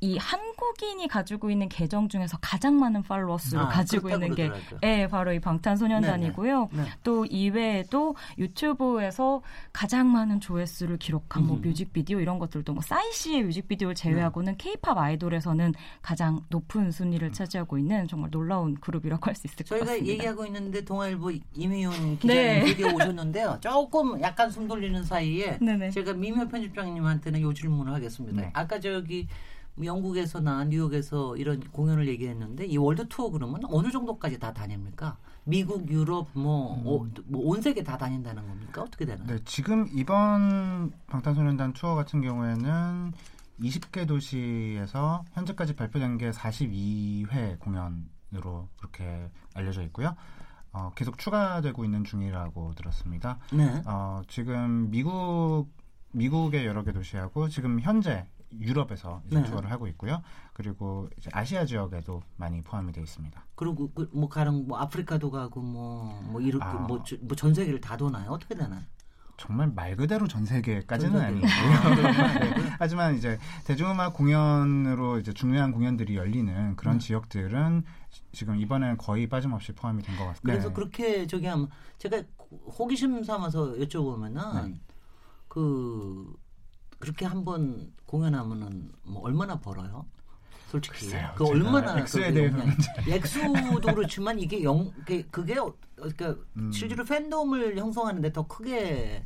[0.00, 4.50] 이 한국인이 가지고 있는 계정 중에서 가장 많은 팔로워 수를 아, 가지고 있는 게
[4.84, 6.68] 예, 바로 이 방탄소년단이고요.
[6.72, 6.82] 네네.
[6.84, 6.90] 네.
[7.02, 11.62] 또 이외에도 유튜브에서 가장 많은 조회수를 기록한 뭐 음.
[11.62, 18.06] 뮤직비디오 이런 것들도 뭐 싸이 씨의 뮤직비디오를 제외하고는 케이팝 아이돌에서는 가장 높은 순위를 차지하고 있는
[18.06, 20.06] 정말 놀라운 그룹이라고 할 수 있을 것 저희가 같습니다.
[20.06, 22.64] 얘기하고 있는데 동아일보 이미훈 기자님 네.
[22.66, 23.58] 드디어 오셨는데요.
[23.60, 25.90] 조금 약간 숨 돌리는 사이에 네네.
[25.90, 28.40] 제가 미묘 편집장님한테는 요 질문을 하겠습니다.
[28.42, 28.50] 네.
[28.52, 29.28] 아까 저기
[29.84, 35.16] 영국에서나 뉴욕에서 이런 공연을 얘기했는데 이 월드 투어 그러면 어느 정도까지 다 다닙니까?
[35.44, 38.82] 미국, 유럽, 뭐, 어, 뭐온 세계 다 다닌다는 겁니까?
[38.82, 39.26] 어떻게 되나요?
[39.26, 43.12] 네, 지금 이번 방탄소년단 투어 같은 경우에는
[43.60, 50.14] 20개 도시에서 현재까지 발표된 게 42회 공연으로 그렇게 알려져 있고요.
[50.72, 53.38] 어, 계속 추가되고 있는 중이라고 들었습니다.
[53.52, 53.82] 네.
[53.86, 55.66] 어, 지금 미국
[56.12, 59.42] 미국의 여러 개 도시하고 지금 현재 유럽에서 네.
[59.44, 60.22] 투어를 하고 있고요.
[60.54, 63.44] 그리고 아시아 지역에도 많이 포함이 되어 있습니다.
[63.54, 66.86] 그리고 그, 뭐 가령 뭐 아프리카도 가고 뭐뭐 이렇게 아.
[67.20, 68.30] 뭐전 세계를 다 도나요?
[68.30, 68.82] 어떻게 되나요?
[69.36, 71.20] 정말 말 그대로 전 세계까지는.
[71.20, 71.48] 아, 아니고요.
[71.94, 72.38] 그렇구나.
[72.40, 72.76] 네.
[72.80, 76.98] 하지만 이제 대중음악 공연으로 이제 중요한 공연들이 열리는 그런 음.
[76.98, 77.84] 지역들은
[78.32, 80.42] 지금 이번엔 거의 빠짐없이 포함이 된 것 같습니다.
[80.42, 80.74] 그래서 네.
[80.74, 81.68] 그렇게 저기 하면
[81.98, 84.80] 제가 호기심 삼아서 여쭤보면은 네.
[85.46, 86.34] 그
[86.98, 90.06] 그렇게 한번 공연하면은 뭐 얼마나 벌어요?
[90.68, 92.74] 솔직히 글쎄요, 그 얼마나 액수에 대해서는
[93.08, 96.70] 액수도 그렇지만 이게 영 그게, 그게 어- 그러니까 음.
[96.72, 99.24] 실제로 팬덤을 형성하는데 더 크게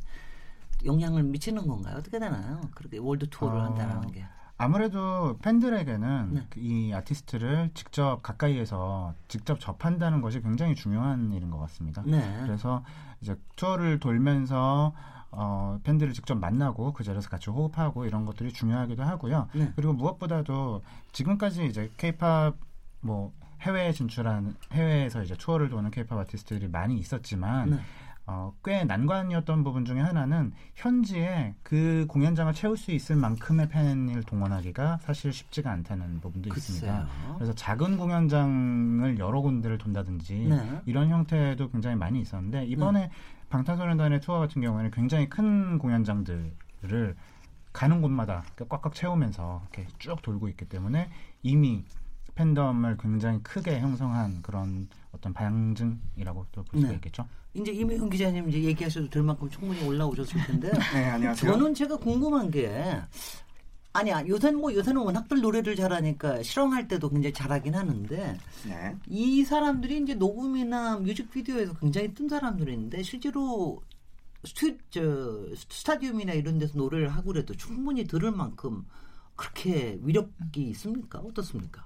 [0.85, 1.97] 영향을 미치는 건가요?
[1.97, 2.61] 어떻게 되나요?
[2.75, 4.25] 그렇게 월드 투어를 어, 한다는 게.
[4.57, 6.47] 아무래도 팬들에게는 네.
[6.49, 12.03] 그이 아티스트를 직접 가까이에서 직접 접한다는 것이 굉장히 중요한 일인 것 같습니다.
[12.05, 12.21] 네.
[12.43, 12.85] 그래서
[13.19, 14.93] 이제 투어를 돌면서
[15.35, 19.47] 어, 팬들을 직접 만나고 그 자리에서 같이 호흡하고 이런 것들이 중요하기도 하고요.
[19.53, 19.71] 네.
[19.75, 22.55] 그리고 무엇보다도 지금까지 이제 케이팝
[23.01, 27.79] 뭐 해외에 진출한 해외에서 이제 투어를 도는 케이팝 아티스트들이 많이 있었지만 네.
[28.25, 34.99] 어, 꽤 난관이었던 부분 중에 하나는 현지에 그 공연장을 채울 수 있을 만큼의 팬을 동원하기가
[35.01, 36.87] 사실 쉽지가 않다는 부분도 있습니다.
[36.87, 37.35] 글쎄요.
[37.35, 40.81] 그래서 작은 공연장을 여러 군데를 돈다든지 네.
[40.85, 43.09] 이런 형태도 굉장히 많이 있었는데 이번에
[43.53, 47.15] 방탄소년단의 투어 같은 경우에는 굉장히 큰 공연장들을
[47.71, 51.09] 가는 곳마다 꽉꽉 채우면서 이렇게 쭉 돌고 있기 때문에
[51.43, 51.83] 이미
[52.33, 56.95] 팬덤을 굉장히 크게 형성한 그런 어떤 방증이라고 또 볼 수가 네.
[56.95, 57.27] 있겠죠.
[57.53, 60.71] 이제 이명훈 기자님 이제 얘기하셔도 될 만큼 충분히 올라오셨을 텐데요.
[60.91, 61.51] 네, 안녕하세요.
[61.51, 62.99] 저는 제가 궁금한 게
[63.93, 68.97] 아니야 요새는 뭐 요새는 워낙들 노래를 잘하니까 실험할 때도 굉장히 잘하긴 하는데 네.
[69.07, 73.83] 이 사람들이 이제 녹음이나 뮤직비디오에서 굉장히 뜬 사람들인데 실제로
[74.43, 78.85] 스튜, 저, 스타디움이나 이런 데서 노래를 하고 그래도 충분히 들을 만큼
[79.35, 81.19] 그렇게 위력이 있습니까?
[81.19, 81.85] 어떻습니까?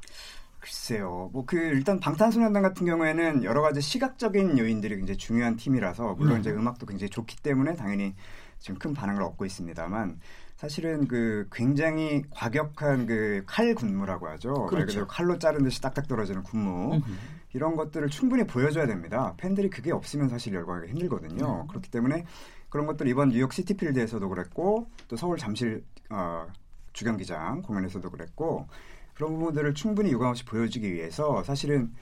[0.60, 1.30] 글쎄요.
[1.34, 6.40] 뭐 그 일단 방탄소년단 같은 경우에는 여러 가지 시각적인 요인들이 굉장히 중요한 팀이라서 물론 네.
[6.42, 8.16] 이제 음악도 굉장히 좋기 때문에 당연히
[8.60, 10.20] 지금 큰 반응을 얻고 있습니다만
[10.58, 14.54] 사실은 그 굉장히 과격한 그 칼 군무라고 하죠.
[14.54, 14.86] 말 그렇죠.
[14.88, 16.96] 그대로 칼로 자른 듯이 딱딱 떨어지는 군무.
[16.96, 17.12] 음흠.
[17.54, 19.34] 이런 것들을 충분히 보여줘야 됩니다.
[19.38, 21.62] 팬들이 그게 없으면 사실 열광하기 힘들거든요.
[21.62, 21.68] 네.
[21.70, 22.26] 그렇기 때문에
[22.70, 26.48] 그런 것들 이번 뉴욕 시티필드에서도 그랬고 또 서울 잠실 어,
[26.94, 28.68] 주경기장 공연에서도 그랬고
[29.14, 31.94] 그런 부분들을 충분히 유감없이 보여주기 위해서 사실은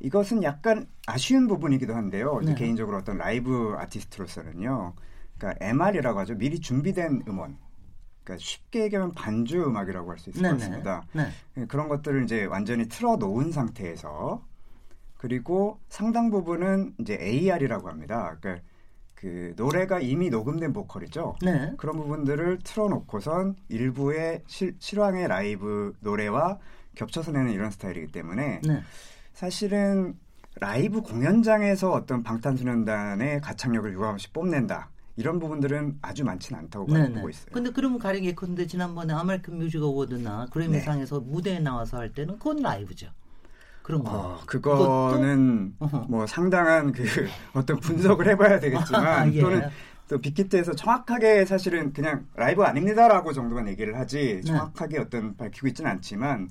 [0.00, 2.40] 이것은 약간 아쉬운 부분이기도 한데요.
[2.44, 2.54] 네.
[2.54, 4.92] 개인적으로 어떤 라이브 아티스트로서는요.
[5.38, 6.34] 그러니까 MR이라고 하죠.
[6.34, 7.56] 미리 준비된 음원.
[8.24, 10.58] 그러니까 쉽게 얘기하면 반주 음악이라고 할 수 있을 것 네네.
[10.58, 11.02] 같습니다.
[11.12, 11.28] 네.
[11.58, 14.42] 예, 그런 것들을 이제 완전히 틀어 놓은 상태에서
[15.18, 18.36] 그리고 상당 부분은 이제 AR이라고 합니다.
[18.40, 18.64] 그러니까
[19.14, 21.36] 그 노래가 이미 녹음된 보컬이죠.
[21.42, 21.72] 네.
[21.78, 26.58] 그런 부분들을 틀어놓고선 일부의 실, 실황의 라이브 노래와
[26.94, 28.82] 겹쳐서 내는 이런 스타일이기 때문에 네.
[29.32, 30.18] 사실은
[30.60, 34.90] 라이브 공연장에서 어떤 방탄소년단의 가창력을 유감없이 뽐낸다.
[35.16, 37.14] 이런 부분들은 아주 많지는 않다고 네네.
[37.14, 37.46] 보고 있어요.
[37.52, 43.08] 근데 그러면 가령 예컨대 지난번에 아메리칸 뮤직 어워드나 그래미상에서 무대에 나와서 할 때는 그건 라이브죠.
[43.82, 44.10] 그런 거.
[44.10, 46.06] 어, 그거는 어허.
[46.08, 47.04] 뭐 상당한 그
[47.52, 49.40] 어떤 분석을 해봐야 되겠지만 아, 예.
[49.40, 49.68] 또는
[50.08, 54.40] 또 빅히트에서 정확하게 사실은 그냥 라이브 아닙니다라고 정도만 얘기를 하지 네.
[54.42, 56.48] 정확하게 어떤 밝히고 있지는 않지만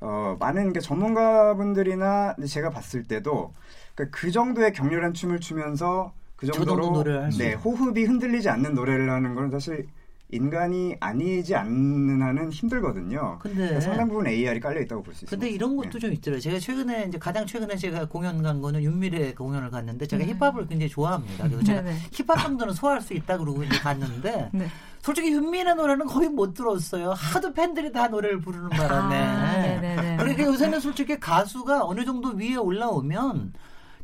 [0.00, 3.52] 어, 많은 게 전문가분들이나 제가 봤을 때도
[3.94, 7.54] 그러니까 그 정도의 격렬한 춤을 추면서 그 정도 정도로 노래를 할수 네.
[7.54, 9.86] 호흡이 흔들리지 않는 노래를 하는 건 사실
[10.34, 13.38] 인간이 아니지 않는 한은 힘들거든요.
[13.40, 15.30] 근데 상당 부분 AR이 깔려 있다고 볼 수 있습니다.
[15.30, 16.40] 근데 이런 것도 좀 있더라고요.
[16.40, 20.32] 제가 최근에 이제 가장 최근에 제가 공연 간 거는 윤미래 공연을 갔는데 제가 네.
[20.32, 21.44] 힙합을 굉장히 좋아합니다.
[21.44, 21.96] 그래서 제가 네네.
[22.12, 24.66] 힙합 정도는 소화할 수 있다 그러고 이제 갔는데 네.
[25.02, 27.10] 솔직히 윤미래 노래는 거의 못 들었어요.
[27.12, 29.16] 하도 팬들이 다 노래를 부르는 바람에.
[29.16, 30.16] 아, 네네네.
[30.16, 33.52] 그러니까 요새는 솔직히 가수가 어느 정도 위에 올라오면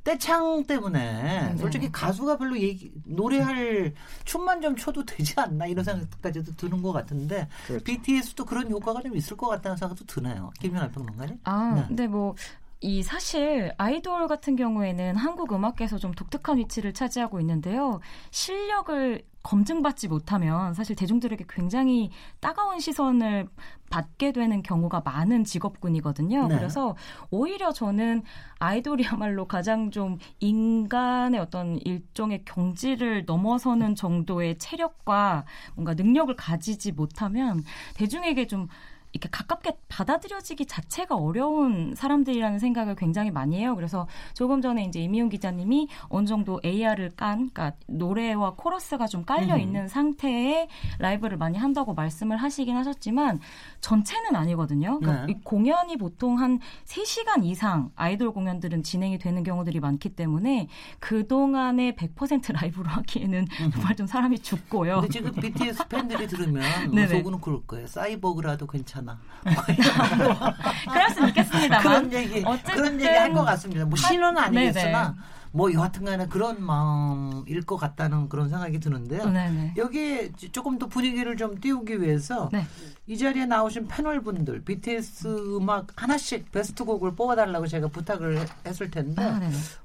[0.04, 6.82] 떼창 때문에 솔직히 가수가 별로 얘기, 노래할 춤만 좀 춰도 되지 않나 이런 생각까지도 드는
[6.82, 7.84] 것 같은데 그렇죠.
[7.84, 10.50] BTS도 그런 효과가 좀 있을 것 같다는 생각도 드네요.
[10.60, 11.38] 김연아 평론가님.
[11.44, 11.84] 아, 네.
[11.88, 12.34] 근데 뭐,
[12.80, 18.00] 이 사실 아이돌 같은 경우에는 한국 음악계에서 좀 독특한 위치를 차지하고 있는데요.
[18.30, 23.48] 실력을 검증받지 못하면 사실 대중들에게 굉장히 따가운 시선을
[23.90, 26.48] 받게 되는 경우가 많은 직업군이거든요.
[26.48, 26.56] 네.
[26.56, 26.94] 그래서
[27.30, 28.22] 오히려 저는
[28.58, 37.62] 아이돌이야말로 가장 좀 인간의 어떤 일종의 경지를 넘어서는 정도의 체력과 뭔가 능력을 가지지 못하면
[37.94, 38.68] 대중에게 좀
[39.12, 43.74] 이렇게 가깝게 받아들여지기 자체가 어려운 사람들이라는 생각을 굉장히 많이 해요.
[43.74, 49.54] 그래서 조금 전에 이제 이미훈 기자님이 어느 정도 AR을 깐, 그러니까 노래와 코러스가 좀 깔려
[49.54, 49.60] 음.
[49.60, 50.68] 있는 상태의
[50.98, 53.40] 라이브를 많이 한다고 말씀을 하시긴 하셨지만
[53.80, 54.98] 전체는 아니거든요.
[55.00, 55.32] 그러니까 네.
[55.32, 60.68] 이 공연이 보통 한 3시간 이상 아이돌 공연들은 진행이 되는 경우들이 많기 때문에
[61.00, 65.00] 그동안에 100% 라이브로 하기에는 정말 좀 사람이 죽고요.
[65.00, 66.62] 근데 지금 BTS 팬들이 들으면.
[67.08, 67.86] 속으로는 그럴 거예요.
[67.86, 70.54] 사이버그라도 괜찮 아.
[70.92, 71.82] 그럴 수는 있겠습니다만.
[71.82, 73.84] 그런 얘기 어쨌든 그런 얘기 할 것 같습니다.
[73.84, 75.14] 뭐 신은 하- 아니겠으나 네네.
[75.52, 79.24] 뭐 여하튼간에 그런 마음일 것 같다는 그런 생각이 드는데요.
[79.30, 79.74] 네네.
[79.76, 82.66] 여기에 조금 더 분위기를 좀 띄우기 위해서 네.
[83.06, 88.90] 이 자리에 나오신 패널 분들 BTS 음악 하나씩 베스트 곡을 뽑아달라고 제가 부탁을 해- 했을
[88.90, 89.40] 텐데 아.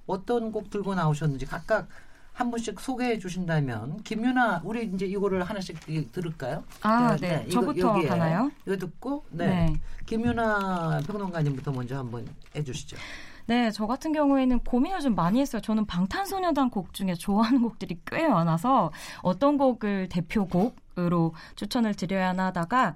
[0.08, 1.88] 어떤 곡 들고 나오셨는지 각각
[2.34, 6.64] 한 분씩 소개해 주신다면 김윤아 우리 이제 이거를 하나씩 이- 들을까요?
[6.82, 7.44] 아, 네.
[7.48, 8.52] 이거 저부터 여기에 가나요?
[8.66, 9.48] 이거 듣고 네.
[9.48, 9.74] 네.
[10.08, 12.98] 김윤아 평론가님부터 먼저 한번 해 주시죠.
[13.46, 15.62] 네, 저 같은 경우에는 고민을 좀 많이 했어요.
[15.62, 18.92] 저는 방탄소년단 곡 중에 좋아하는 곡들이 꽤 많아서
[19.22, 22.94] 어떤 곡을 대표곡 으로 추천을 드려야 하나 하다가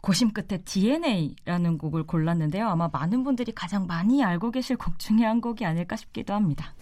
[0.00, 2.68] 고심 끝에 DNA라는 곡을 골랐는데요.
[2.68, 6.74] 아마 많은 분들이 가장 많이 알고 계실 곡 중에 한 곡이 아닐까 싶기도 합니다.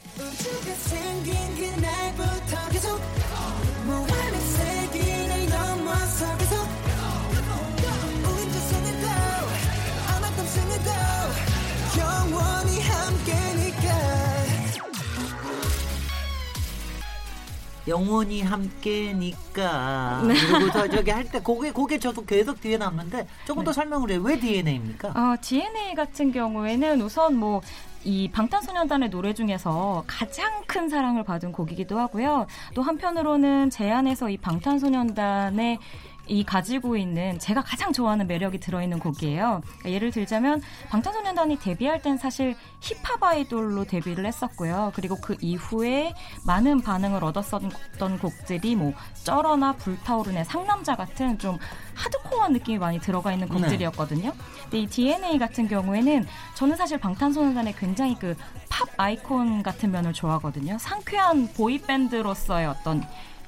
[17.88, 20.34] 영원히 함께니까 네.
[20.34, 24.20] 그리고 더 저기 할때 그게 그게 저도 계속 뒤에 남는데 조금 더 설명을 해요.
[24.22, 25.08] 왜 DNA입니까?
[25.08, 32.46] 어, DNA 같은 경우에는 우선 뭐이 방탄소년단의 노래 중에서 가장 큰 사랑을 받은 곡이기도 하고요.
[32.74, 35.78] 또 한편으로는 제 안에서 이 방탄소년단의
[36.26, 39.62] 이 가지고 있는 제가 가장 좋아하는 매력이 들어있는 곡이에요.
[39.64, 44.92] 그러니까 예를 들자면 방탄소년단이 데뷔할 땐 사실 힙합 아이돌로 데뷔를 했었고요.
[44.94, 48.92] 그리고 그 이후에 많은 반응을 얻었었던 곡들이 뭐
[49.24, 51.58] 쩔어나 불타오르네 상남자 같은 좀
[51.94, 53.54] 하드코어한 느낌이 많이 들어가 있는 네.
[53.54, 54.32] 곡들이었거든요.
[54.64, 58.36] 근데 이 DNA 같은 경우에는 저는 사실 방탄소년단의 굉장히 그
[58.76, 60.76] 팝 아이콘 같은 면을 좋아하거든요.
[60.78, 63.02] 상쾌한 보이밴드로서의 어떤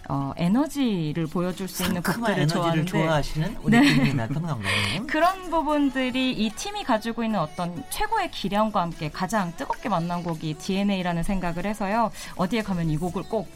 [0.09, 4.17] 어, 에너지를 보여줄 수 있는 곡들을 좋아하는데 좋아하시는 우리 네.
[4.27, 5.07] 평론가님.
[5.07, 11.23] 그런 부분들이 이 팀이 가지고 있는 어떤 최고의 기량과 함께 가장 뜨겁게 만난 곡이 DNA라는
[11.23, 12.11] 생각을 해서요.
[12.37, 13.51] 어디에 가면 이 곡을 꼭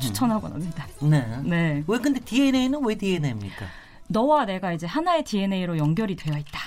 [0.00, 0.86] 추천하곤 합니다.
[1.02, 1.26] 네.
[1.44, 1.84] 네.
[1.86, 3.66] 왜 근데 DNA는 왜 DNA입니까?
[4.08, 6.60] 너와 내가 이제 하나의 DNA로 연결이 되어 있다.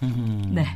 [0.00, 0.66] 네.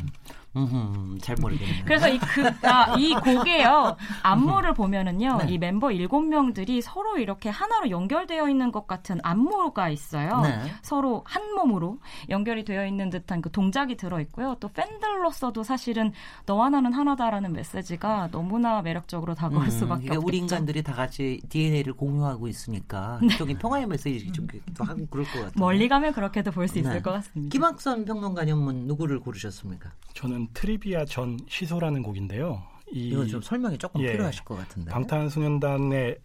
[0.57, 1.85] 음, 잘 모르겠네요.
[1.85, 3.97] 그래서 이, 그, 아, 이 곡에요.
[4.23, 5.39] 안무를 보면은요.
[5.45, 5.53] 네.
[5.53, 10.41] 이 멤버 일곱 명들이 서로 이렇게 하나로 연결되어 있는 것 같은 안무가 있어요.
[10.43, 10.73] 네.
[10.83, 11.99] 서로 한 몸으로
[12.31, 14.57] 연결이 되어 있는 듯한 그 동작이 들어 있고요.
[14.61, 16.13] 또 팬들로서도 사실은
[16.47, 20.27] 너와 나는 하나다라는 메시지가 너무나 매력적으로 다가올 음, 수밖에 그러니까 없겠죠.
[20.27, 25.33] 우리 인간들이 다 같이 DNA를 공유하고 있으니까 저기 평화의 메시지 좀 기도 하고 그럴 것
[25.35, 25.53] 같아요.
[25.57, 27.01] 멀리 가면 그렇게도 볼 수 있을 네.
[27.03, 27.53] 것 같습니다.
[27.53, 29.91] 김학선 평론가님은 누구를 고르셨습니까?
[30.15, 32.63] 저는 트리비아 전 시소라는 곡인데요.
[32.93, 34.91] 이, 이거 좀 설명이 조금 예, 필요하실 것 같은데.
[34.91, 36.19] 방탄소년단의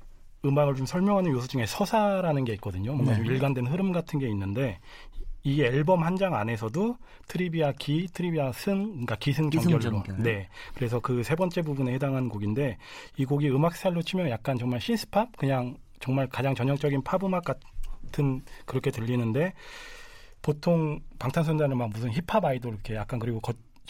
[0.45, 2.93] 음악을 좀 설명하는 요소 중에 서사라는 게 있거든요.
[2.93, 3.34] 뭔가 좀 네.
[3.34, 4.79] 일관된 흐름 같은 게 있는데
[5.43, 9.77] 이 앨범 한 장 안에서도 트리비아 기, 트리비아 승, 그러니까 기승전결로.
[9.79, 10.17] 기승전결.
[10.23, 10.49] 네.
[10.75, 12.77] 그래서 그 세 번째 부분에 해당하는 곡인데
[13.17, 18.41] 이 곡이 음악 스타일로 치면 약간 정말 신스팝 그냥 정말 가장 전형적인 팝 음악 같은
[18.65, 19.53] 그렇게 들리는데
[20.41, 23.39] 보통 방탄소년단은 막 무슨 힙합 아이돌 이렇게 약간 그리고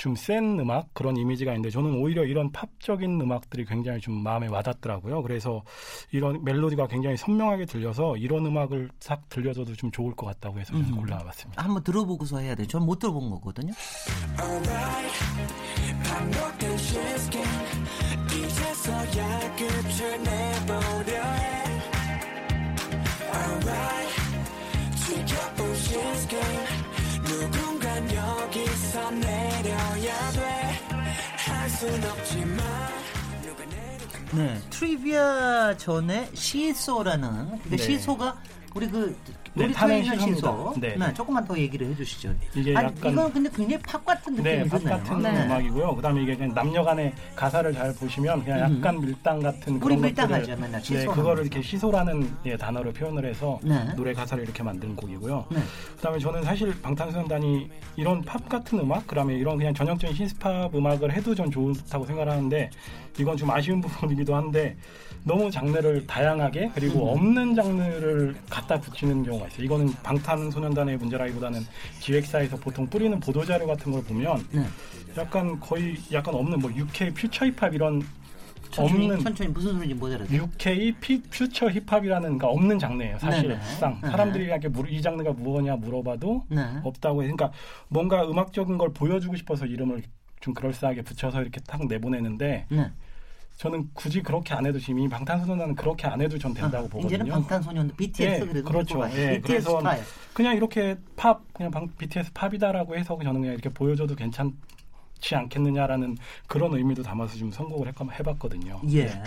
[0.01, 5.21] 좀 센 음악 그런 이미지가 있는데 저는 오히려 이런 팝적인 음악들이 굉장히 좀 마음에 와닿더라고요.
[5.21, 5.63] 그래서
[6.11, 10.81] 이런 멜로디가 굉장히 선명하게 들려서 이런 음악을 싹 들려줘도 좀 좋을 것 같다고 해서 좀
[10.81, 10.95] 음.
[10.95, 11.63] 골라봤습니다.
[11.63, 12.65] 한번 들어보고서 해야 돼.
[12.65, 13.73] 전못 들어본 거거든요.
[24.95, 25.75] 지켜본
[27.23, 29.60] 누군간 여기서 내
[34.33, 37.77] 네, 트리비아 전에 시소라는 그 네.
[37.77, 38.39] 시소가
[38.73, 39.15] 우리 그
[39.53, 40.35] 네, 우리 탄핵 트레이너 시소입니다.
[40.51, 40.73] 시소.
[40.79, 40.95] 네.
[40.97, 42.33] 네, 조금만 더 얘기를 해주시죠.
[42.55, 44.97] 이게 아니, 약간- 이건 근데 굉장히 팝 같은 느낌이 네, 팝 드네요.
[44.97, 45.43] 같은 네.
[45.45, 45.95] 음악이고요.
[45.95, 49.01] 그다음에 이게 그냥 남녀간의 가사를 잘 보시면 그냥 약간 음.
[49.01, 51.05] 밀당 같은 우리 그런 밀당하죠, 것들을 맨날 네.
[51.05, 53.93] 그거를 이렇게 시소라는 예, 단어로 표현을 해서 네.
[53.95, 55.45] 노래 가사를 이렇게 만든 곡이고요.
[55.51, 55.59] 네.
[55.97, 61.35] 그다음에 저는 사실 방탄소년단이 이런 팝 같은 음악, 그다음에 이런 그냥 전형적인 신스팝 음악을 해도
[61.35, 62.69] 전 좋다고 생각하는데
[63.19, 64.77] 이건 좀 아쉬운 부분이기도 한데
[65.23, 67.09] 너무 장르를 다양하게 그리고 음.
[67.09, 69.63] 없는 장르를 갖다 붙이는 경우가 있어요.
[69.63, 71.61] 이거는 방탄소년단의 문제라기보다는
[71.99, 74.65] 기획사에서 보통 뿌리는 보도 자료 같은 걸 보면 네.
[75.17, 78.01] 약간 거의 약간 없는 뭐 UK 퓨처 힙합 이런
[78.71, 83.19] 천천히, 없는 천천히 무슨 소리인지 못 알아듣 UK 피, 퓨처 힙합이라는 그러니까 없는 장르예요.
[83.19, 84.11] 사실상 네네.
[84.11, 86.61] 사람들이 이렇게 물- 이 장르가 무엇냐 물어봐도 네.
[86.83, 87.51] 없다고 해서 그러니까
[87.89, 90.01] 뭔가 음악적인 걸 보여주고 싶어서 이름을
[90.39, 92.91] 좀 그럴싸하게 붙여서 이렇게 딱 내보내는데 네.
[93.61, 97.05] 저는 굳이 그렇게 안 해도 지금 이 방탄소년단은 그렇게 안 해도 전 된다고 보거든요.
[97.05, 99.07] 아, 이제는 방탄소년단 BTS 예, 그래도 그렇죠.
[99.11, 100.03] 예, BTS 그래서 스타일.
[100.33, 104.51] 그냥 이렇게 팝 그냥 방, BTS 팝이다라고 해서 저는 그냥 이렇게 보여줘도 괜찮
[105.19, 108.81] 지 않겠느냐라는 그런 의미도 담아서 좀 선곡을 해, 해봤거든요.
[108.91, 109.23] 예.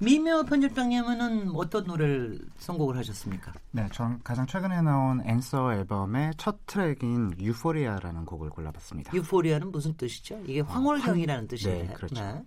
[0.00, 3.52] 미묘 편집장님은 어떤 노래를 선곡을 하셨습니까?
[3.70, 9.14] 네, 전 가장 최근에 나온 앤서 앨범의 첫 트랙인 유포리아라는 곡을 골라봤습니다.
[9.14, 10.40] 유포리아는 무슨 뜻이죠?
[10.44, 11.84] 이게 황홀경이라는 뜻이에요.
[11.84, 12.16] 네, 그렇죠.
[12.16, 12.42] 저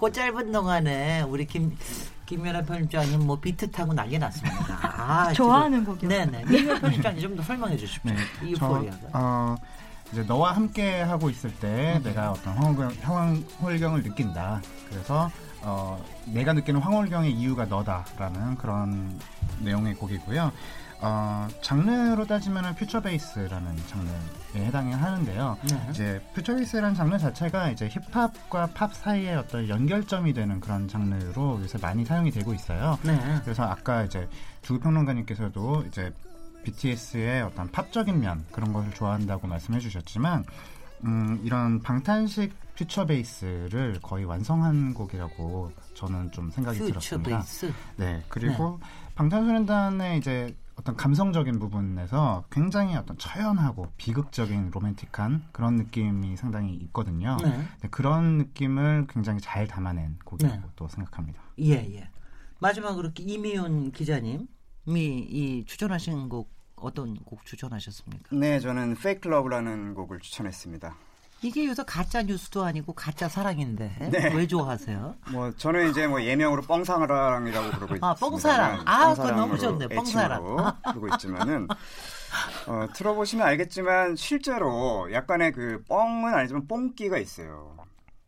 [0.00, 1.76] 그 짧은 동안에 우리 김
[2.28, 4.78] 김연아 편집장님 뭐 비트 타고 난리 났습니다.
[4.82, 6.08] 아, 좋아하는 곡이요.
[6.10, 6.44] 네네.
[6.50, 8.12] 김연아 편집장님 좀 더 설명해 주십시오.
[8.44, 8.98] 이 저, 유포리아가.
[9.14, 9.56] 어,
[10.12, 14.60] 이제 너와 함께 하고 있을 때 내가 어떤 황홀경, 황홀경을 느낀다.
[14.90, 15.30] 그래서
[15.62, 19.18] 어, 내가 느끼는 황홀경의 이유가 너다라는 그런
[19.60, 20.52] 내용의 곡이고요.
[21.00, 25.58] 어, 장르로 따지면 퓨처 베이스라는 장르에 해당이 하는데요.
[25.70, 25.86] 네.
[25.90, 31.78] 이제 퓨처 베이스라는 장르 자체가 이제 힙합과 팝 사이의 어떤 연결점이 되는 그런 장르로 요새
[31.78, 32.98] 많이 사용이 되고 있어요.
[33.04, 33.40] 네.
[33.44, 34.28] 그래서 아까 이제
[34.62, 36.12] 두 평론가님께서도 이제
[36.64, 40.44] BTS의 어떤 팝적인 면 그런 것을 좋아한다고 말씀해 주셨지만
[41.04, 47.38] 음, 이런 방탄식 퓨처 베이스를 거의 완성한 곡이라고 저는 좀 생각이 들었습니다.
[47.38, 47.72] 베이스.
[47.96, 48.80] 네, 그리고
[49.14, 57.36] 방탄소년단의 이제 어떤 감성적인 부분에서 굉장히 어떤 처연하고 비극적인 로맨틱한 그런 느낌이 상당히 있거든요.
[57.42, 57.50] 네.
[57.80, 60.68] 네, 그런 느낌을 굉장히 잘 담아낸 곡이라고 네.
[60.76, 61.42] 또 생각합니다.
[61.58, 62.08] 예, 예.
[62.60, 64.46] 마지막으로 이미윤 기자님이
[64.86, 68.36] 이 추천하신 곡 어떤 곡 추천하셨습니까?
[68.36, 70.96] 네, 저는 Fake Love라는 곡을 추천했습니다.
[71.42, 74.34] 이게 요새 가짜 뉴스도 아니고 가짜 사랑인데 네.
[74.34, 75.14] 왜 좋아하세요?
[75.32, 78.06] 뭐 저는 이제 뭐 예명으로 뻥사랑이라고 부르고 있습니다.
[78.08, 78.82] 아, 뻥사랑.
[78.86, 80.42] 아, 그거 너무 좋네, 뻥사랑.
[80.84, 81.68] 부르고 있지만은
[82.66, 87.76] 어, 들어보시면 알겠지만 실제로 약간의 그 뻥은 아니지만 뽕기가 있어요.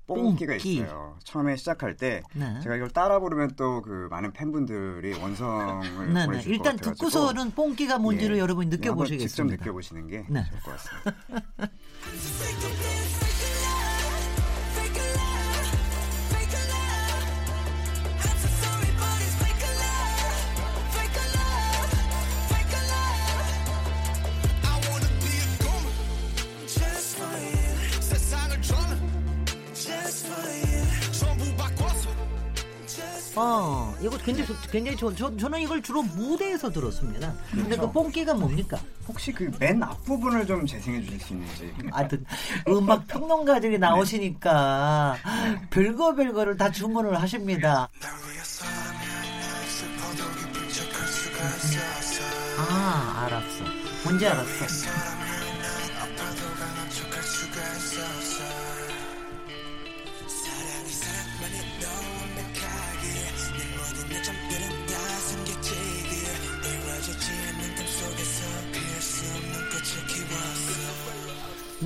[0.07, 0.75] 뽕기가 뽕기.
[0.77, 1.16] 있어요.
[1.23, 2.59] 처음에 시작할 때 네.
[2.62, 6.27] 제가 이걸 따라 부르면 또 그 많은 팬분들이 원성을 네네.
[6.27, 9.57] 보내주실 일단 것 같아가지고 듣고서는 뽕기가 뭔지를 예, 여러분이 직접 느껴보시겠습니다.
[9.64, 10.44] 느껴보시는 게 네.
[10.51, 11.70] 좋을 것 같습니다.
[33.42, 35.14] 어, 이거 굉장히 좋- 굉장히 좋.
[35.16, 37.33] 저, 저는 이걸 주로 무대에서 들었습니다.
[37.50, 37.87] 근데 그렇죠.
[37.87, 38.79] 그 뽕기가 뭡니까?
[39.09, 42.24] 혹시 그 맨 앞부분을 좀 재생해 주실 수 있는지 하여튼
[42.68, 45.16] 음악 평론가들이 나오시니까
[45.70, 47.88] 별거 별거를 다 주문을 하십니다.
[52.59, 53.64] 아, 알았어.
[54.05, 54.66] 뭔지 알았어.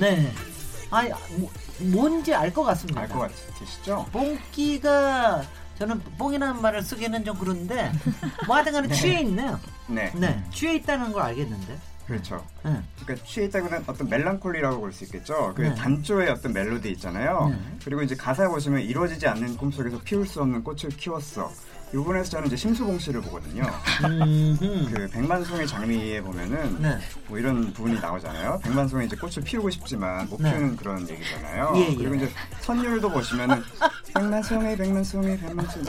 [0.05, 0.31] 네.
[0.91, 3.01] 아니 뭐, 뭔지 알 것 같습니다.
[3.01, 4.05] 알 것 같으시죠?
[4.11, 5.41] 뽕기가
[5.79, 7.91] 저는 뽕이라는 말을 쓰기는 좀 그런데
[8.47, 8.93] 뭐 하여튼간에 네.
[8.95, 9.59] 취해 있네요.
[9.87, 10.11] 네.
[10.15, 11.77] 네, 취해 있다는 걸 알겠는데.
[12.07, 12.45] 그렇죠.
[12.63, 12.79] 네.
[13.01, 15.53] 그러니까 취해 있다고는 어떤 멜랑콜리라고 볼 수 있겠죠.
[15.55, 15.73] 그 네.
[15.73, 17.47] 단조의 어떤 멜로디 있잖아요.
[17.49, 17.57] 네.
[17.83, 21.51] 그리고 이제 가사 보시면 이루어지지 않는 꿈속에서 피울 수 없는 꽃을 키웠어.
[21.93, 23.63] 이 부분에서 저는 이제 심수봉 씨를 보거든요.
[23.99, 26.97] 그 백만송이 장미에 보면은 네.
[27.27, 28.59] 뭐 이런 부분이 나오잖아요.
[28.63, 30.51] 백만송이 이제 꽃을 피우고 싶지만 못 네.
[30.51, 31.73] 피우는 그런 얘기잖아요.
[31.75, 31.95] 예, 예.
[31.95, 32.29] 그리고 이제
[32.61, 33.63] 선율도 보시면은
[34.13, 35.85] 백만송이 백만송이 백만송이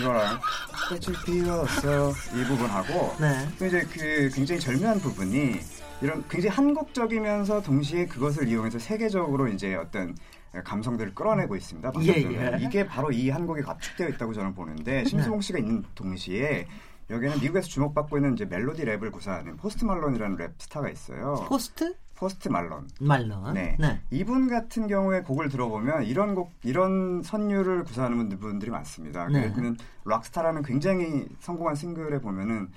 [0.00, 0.40] 이거랑
[0.88, 3.48] 꽃을 피웠어 이 부분하고 네.
[3.58, 5.60] 또 이제 그 굉장히 절묘한 부분이
[6.02, 10.16] 이런 굉장히 한국적이면서 동시에 그것을 이용해서 세계적으로 이제 어떤
[10.64, 11.92] 감성들을 끌어내고 있습니다.
[12.02, 12.06] 예.
[12.08, 12.58] 예.
[12.60, 16.66] 이게 바로 이 한 곡에 압축되어 있다고 저는 보는데 심수봉 씨가 있는 동시에
[17.10, 21.44] 여기는 미국에서 주목받고 있는 이제 멜로디 랩을 구사하는 포스트 말론이라는 랩 스타가 있어요.
[21.48, 21.94] 포스트?
[22.16, 22.88] 포스트 말론.
[23.00, 23.52] 말론.
[23.54, 23.76] 네.
[23.78, 24.00] 네.
[24.10, 29.28] 이분 같은 경우에 곡을 들어보면 이런 곡 이런 선율을 구사하는 분들이 많습니다.
[29.28, 29.52] 네.
[29.52, 32.70] 들면 Rockstar라는 굉장히 성공한 싱글에 보면은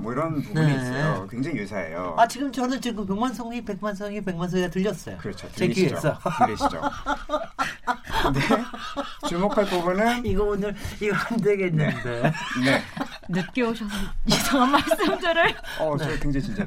[0.00, 0.74] 뭐 이런 부분이 네.
[0.74, 1.28] 있어요.
[1.30, 2.14] 굉장히 유사해요.
[2.18, 5.18] 아 지금 저는 지금 백만송이 백만송이 백만송이가 들렸어요.
[5.18, 5.46] 그렇죠.
[5.52, 6.18] 제 들리시죠?
[6.38, 6.80] 들리시죠?
[8.22, 8.40] 근데
[9.28, 12.22] 주목할 부분은 이거 오늘 이거 안 되겠는데.
[12.22, 12.82] 네.
[13.28, 13.90] 늦게 오셔서
[14.24, 15.54] 이상한 말씀들을.
[15.80, 16.66] 어, 저 굉장히 진짜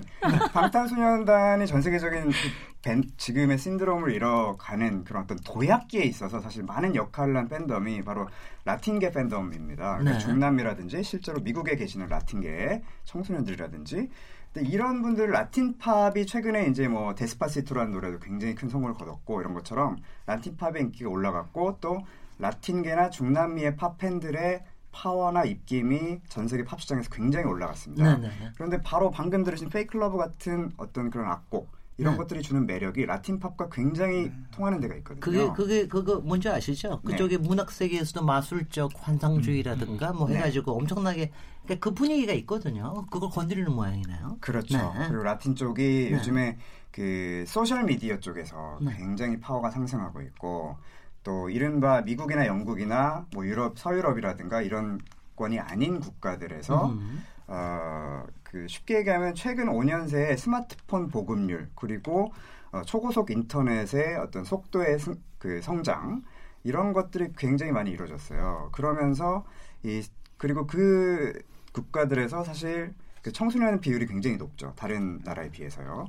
[0.54, 2.32] 방탄소년단이 전 세계적인 그
[2.82, 8.28] 밴, 지금의 신드롬을 잃어가는 그런 어떤 도약기에 있어서 사실 많은 역할을 한 팬덤이 바로
[8.66, 9.98] 라틴계 팬덤입니다.
[9.98, 10.20] 그러니까 네.
[10.20, 14.10] 중남미라든지 실제로 미국에 계시는 라틴계 청소년들이라든지
[14.54, 19.54] 근데 이런 분들 라틴 팝이 최근에 이제 뭐 데스파시토라는 노래도 굉장히 큰 성공을 거뒀고 이런
[19.54, 22.00] 것처럼 라틴 팝의 인기가 올라갔고 또
[22.40, 28.04] 라틴계나 중남미의 팝 팬들의 파워나 입김이 전 세계 팝 시장에서 굉장히 올라갔습니다.
[28.04, 28.52] 네네네.
[28.56, 32.18] 그런데 바로 방금 들으신 Fake Love 같은 어떤 그런 악곡 이런 네.
[32.18, 35.20] 것들이 주는 매력이 라틴 팝과 굉장히 통하는 데가 있거든요.
[35.20, 37.02] 그게 그게 그거 뭔지 아시죠?
[37.04, 37.12] 네.
[37.12, 40.38] 그쪽에 문학 세계에서도 마술적 환상주의라든가 뭐 네.
[40.38, 41.32] 해가지고 엄청나게
[41.64, 43.06] 그러니까 그 분위기가 있거든요.
[43.12, 44.38] 그걸 건드리는 모양이네요.
[44.40, 44.78] 그렇죠.
[44.78, 45.08] 네.
[45.10, 46.12] 그리고 라틴 쪽이 네.
[46.14, 46.58] 요즘에
[46.92, 48.96] 그 소셜 미디어 쪽에서 네.
[48.96, 50.78] 굉장히 파워가 상승하고 있고
[51.24, 55.00] 또 이른바 미국이나 영국이나 뭐 유럽 서유럽이라든가 이런
[55.36, 57.24] 권이 아닌 국가들에서 음.
[57.52, 62.32] 어, 그 쉽게 얘기하면 최근 5년 새의 스마트폰 보급률 그리고
[62.72, 66.24] 어, 초고속 인터넷의 어떤 속도의 승- 그 성장
[66.64, 68.70] 이런 것들이 굉장히 많이 이루어졌어요.
[68.72, 69.46] 그러면서
[69.84, 70.04] 이
[70.38, 71.34] 그리고 그
[71.74, 74.74] 국가들에서 사실 그 청소년 비율이 굉장히 높죠.
[74.76, 76.08] 다른 나라에 비해서요.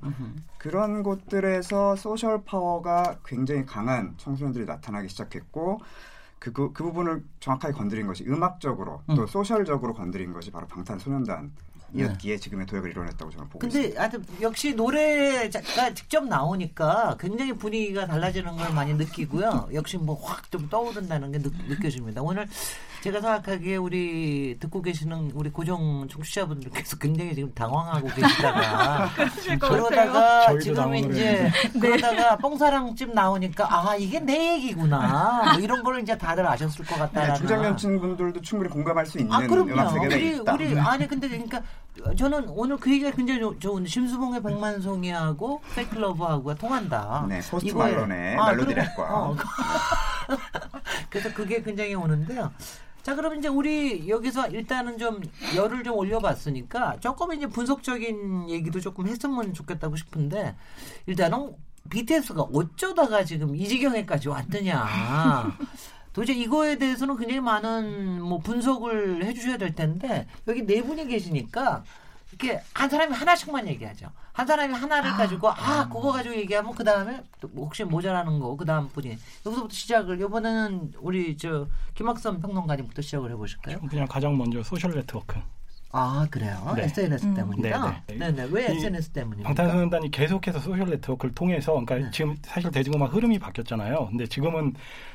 [0.59, 5.81] 그런 곳들에서 소셜 파워가 굉장히 강한 청소년들이 나타나기 시작했고
[6.40, 9.26] 그, 그, 그 부분을 정확하게 건드린 것이 음악적으로 또 음.
[9.26, 11.50] 소셜적으로 건드린 것이 바로 방탄소년단이
[11.94, 13.88] 었기에 지금의 도약을 이뤄냈다고 저는 보고 있습니다.
[13.90, 15.61] 근데 하여튼 역시 노래가
[15.94, 19.68] 직접 나오니까 굉장히 분위기가 달라지는 걸 많이 느끼고요.
[19.74, 22.22] 역시 뭐 확 좀 떠오른다는 게 느, 느껴집니다.
[22.22, 22.48] 오늘
[23.03, 29.11] 제가 생각하기에 우리 듣고 계시는 우리 고정 청취자분들께서 굉장히 지금 당황하고 계시다가
[29.61, 31.81] 그러다가 지금 이제 했는데.
[31.81, 37.00] 그러다가 뽕사랑집 나오니까 아 이게 내 얘기구나 뭐 이런 걸 이제 다들 아셨을 것 네,
[37.00, 39.90] 같다라는 중장년층 분들도 충분히 공감할 수 있는 아, 음악 그럼요.
[39.90, 40.53] 세계가 우리, 있다.
[40.55, 41.62] 우리, 아니, 근데 그러니까
[42.16, 47.27] 저는 오늘 그 얘기가 굉장히 좋- 좋은데, 심수봉의 백만송이하고 팬클러브하고가 통한다.
[47.29, 49.37] 네, 포스트 말론의 아, 그리고- 랩과 어,
[51.11, 52.53] 그래서 그게 굉장히 오는데요.
[53.03, 55.21] 자, 그럼 이제 우리 여기서 일단은 좀
[55.57, 60.55] 열을 좀 올려봤으니까 조금 이제 분석적인 얘기도 조금 했으면 좋겠다고 싶은데,
[61.07, 61.55] 일단은
[61.88, 64.87] BTS가 어쩌다가 지금 이 지경에까지 왔느냐.
[66.13, 71.85] 도대체 이거에 대해서는 굉장히 많은 뭐 분석을 해주셔야 될 텐데 여기 네 분이 계시니까
[72.33, 74.08] 이렇게 한 사람이 하나씩만 얘기하죠.
[74.33, 77.23] 한 사람이 하나를 가지고 아 그거 가지고 얘기하면 그 다음에
[77.56, 83.81] 혹시 모자라는 거 그 다음 분이 여기서부터 시작을 이번에는 우리 저 김학선 평론가님부터 시작을 해보실까요?
[83.88, 85.38] 그냥 가장 먼저 소셜 네트워크.
[85.93, 86.73] 아 그래요?
[86.77, 86.85] 네.
[86.85, 87.35] SNS 음.
[87.35, 88.03] 때문이다.
[88.07, 88.49] 네, 네네.
[88.52, 89.49] 왜 이 SNS 때문입니까?
[89.49, 92.11] 방탄소년단이 계속해서 소셜 네트워크를 통해서 그러니까 네.
[92.13, 94.07] 지금 사실 대중음악 흐름이 바뀌었잖아요.
[94.11, 94.75] 근데 지금은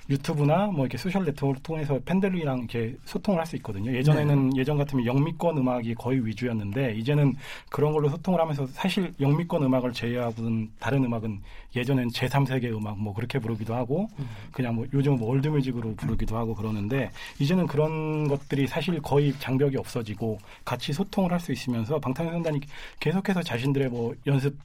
[0.10, 3.94] 유튜브나 뭐 이렇게 소셜 네트워크를 통해서 팬들이랑 이렇게 소통을 할 수 있거든요.
[3.94, 7.36] 예전에는 예전 같으면 영미권 음악이 거의 위주였는데 이제는
[7.70, 11.42] 그런 걸로 소통을 하면서 사실 영미권 음악을 제외하고는 다른 음악은
[11.76, 14.08] 예전엔 제3세계 음악 뭐 그렇게 부르기도 하고
[14.52, 20.92] 그냥 뭐 요즘 월드뮤직으로 부르기도 하고 그러는데 이제는 그런 것들이 사실 거의 장벽이 없어지고 같이
[20.94, 22.60] 소통을 할 수 있으면서 방탄소년단이
[23.00, 24.58] 계속해서 자신들의 뭐 연습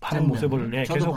[0.00, 1.16] 하는 모습을 예, 계속.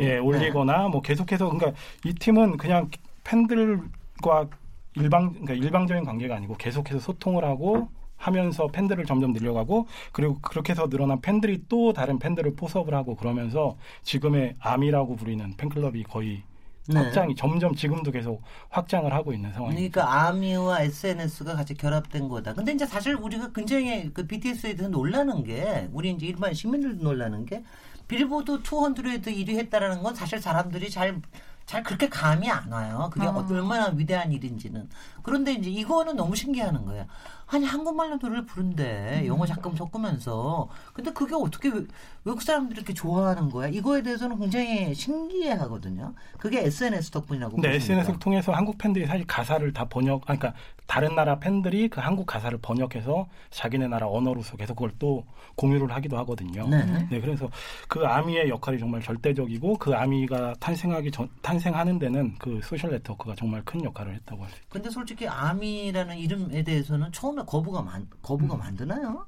[0.00, 2.88] 예, 올리거나 뭐 계속해서 그러니까 이 팀은 그냥
[3.24, 4.46] 팬들과
[4.94, 10.88] 일방 그러니까 일방적인 관계가 아니고 계속해서 소통을 하고 하면서 팬들을 점점 늘려가고 그리고 그렇게 해서
[10.88, 16.42] 늘어난 팬들이 또 다른 팬들을 포섭을 하고 그러면서 지금의 아미라고 부리는 팬클럽이 거의
[16.88, 16.98] 네.
[16.98, 20.02] 확장이 점점 지금도 계속 확장을 하고 있는 상황입니다.
[20.02, 22.54] 그러니까 아미와 SNS가 같이 결합된 거다.
[22.54, 27.46] 근데 이제 사실 우리가 굉장히 그 BTS에 대해서 놀라는 게 우리 이제 일반 시민들도 놀라는
[27.46, 27.62] 게
[28.08, 33.10] 빌보드 200 1위 했다라는 건 사실 사람들이 잘잘 그렇게 감이 안 와요.
[33.12, 33.46] 그게 아.
[33.48, 34.88] 얼마나 위대한 일인지는.
[35.22, 37.06] 그런데 이제 이거는 너무 신기하는 거예요.
[37.52, 41.84] 아니 한국말로 노래를 부른대 영어 잠깐 섞으면서 근데 그게 어떻게 외-
[42.24, 43.68] 외국 사람들이 이렇게 좋아하는 거야?
[43.68, 46.14] 이거에 대해서는 굉장히 신기해하거든요.
[46.38, 47.56] 그게 SNS 덕분이라고.
[47.56, 47.74] 보십니까?
[47.76, 50.54] SNS를 통해서 한국 팬들이 사실 가사를 다 번역, 아, 그러니까
[50.86, 55.24] 다른 나라 팬들이 그 한국 가사를 번역해서 자기네 나라 언어로서 계속 그걸 또
[55.56, 56.66] 공유를 하기도 하거든요.
[56.68, 57.20] 네.
[57.20, 57.48] 그래서
[57.88, 63.62] 그 아미의 역할이 정말 절대적이고 그 아미가 탄생하기 전, 탄생하는 데는 그 소셜 네트워크가 정말
[63.64, 64.66] 큰 역할을 했다고 할 수 있죠.
[64.70, 69.26] 근데 솔직히 아미라는 이름에 대해서는 처음에 거부감 안 거부감 안 드나요?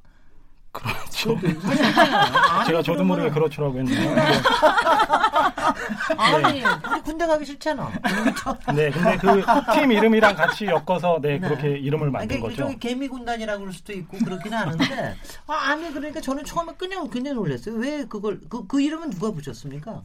[0.72, 1.38] 그렇죠.
[2.50, 4.16] 아미 제가 저도 모르게 그렇죠라고 했네요.
[6.16, 7.90] 아니 우리 군대 가기 싫잖아.
[8.74, 12.56] 네, 근데 그 팀 이름이랑 같이 엮어서 네, 그렇게 이름을 만든 아니, 거죠.
[12.56, 17.36] 저기 개미 군단이라고 그럴 수도 있고 그렇긴 하는데 아, 아미 그러니까 저는 처음에 그냥 굉장히
[17.36, 17.76] 놀랐어요.
[17.76, 20.02] 왜 그걸 그, 그 이름은 누가 붙였습니까?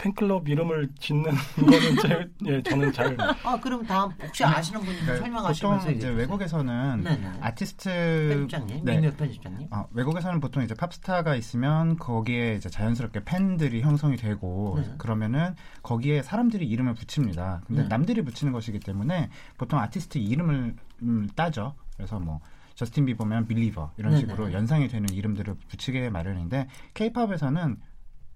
[0.00, 5.18] 팬클럽 이름을 짓는 거는 제, 예, 저는 잘 아 그럼 다음 혹시 아시는 분이 그러니까
[5.18, 6.08] 설명하시면서 보통 이제.
[6.08, 7.32] 외국에서는 네네.
[7.40, 8.98] 아티스트 편집장님, 네.
[9.00, 9.68] 민묘 편집장님.
[9.70, 14.94] 어, 외국에서는 보통 이제 팝스타가 있으면 거기에 이제 자연스럽게 팬들이 형성이 되고 네.
[14.98, 17.60] 그러면은 거기에 사람들이 이름을 붙입니다.
[17.66, 17.88] 근데 네.
[17.88, 19.28] 남들이 붙이는 것이기 때문에
[19.58, 21.74] 보통 아티스트 이름을 음, 따죠.
[21.96, 22.40] 그래서 뭐
[22.74, 24.20] 저스틴 비버면 빌리버 이런 네네.
[24.20, 27.76] 식으로 연상이 되는 이름들을 붙이게 마련인데 케이팝에서는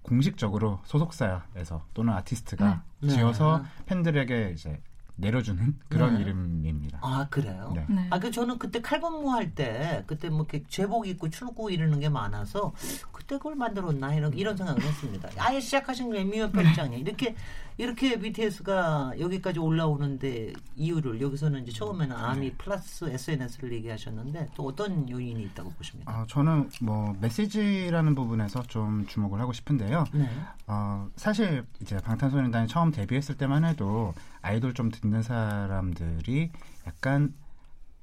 [0.05, 3.09] 공식적으로 소속사에서 또는 아티스트가 네.
[3.09, 3.85] 지어서 네.
[3.87, 4.79] 팬들에게 이제
[5.17, 6.21] 내려주는 그런 네.
[6.21, 6.99] 이름입니다.
[7.01, 7.71] 아 그래요?
[7.75, 7.85] 네.
[7.89, 8.07] 네.
[8.09, 12.73] 아그 저는 그때 칼군무 할 때 그때 뭐 이렇게 제복 입고 춤고 이러는 게 많아서
[13.11, 15.29] 그때 그걸 만들었나 이런 이런 생각을 했습니다.
[15.37, 17.35] 아예 시작하신 게 미연 편장님 이렇게
[17.77, 25.43] 이렇게 BTS가 여기까지 올라오는데 이유를 여기서는 이제 처음에는 아미 플러스 SNS를 얘기하셨는데 또 어떤 요인이
[25.43, 26.11] 있다고 보십니까?
[26.11, 30.05] 아, 저는 뭐 메시지라는 부분에서 좀 주목을 하고 싶은데요.
[30.13, 30.29] 네.
[30.67, 34.13] 어, 사실 이제 방탄소년단이 처음 데뷔했을 때만 해도
[34.45, 36.51] 아이돌 좀 듣는 사람들이
[36.85, 37.33] 약간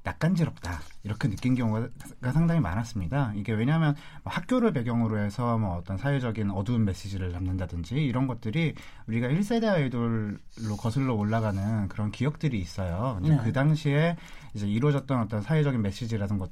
[0.05, 1.89] 낯간지럽다 이렇게 느낀 경우가
[2.33, 3.33] 상당히 많았습니다.
[3.37, 8.75] 이게 왜냐하면 뭐 학교를 배경으로 해서 뭐 어떤 사회적인 어두운 메시지를 담는다든지 이런 것들이
[9.07, 13.19] 우리가 1세대 아이돌로 거슬러 올라가는 그런 기억들이 있어요.
[13.21, 13.43] 근데 네.
[13.45, 14.17] 그 당시에
[14.55, 16.51] 이제 이루어졌던 어떤 사회적인 메시지라는 것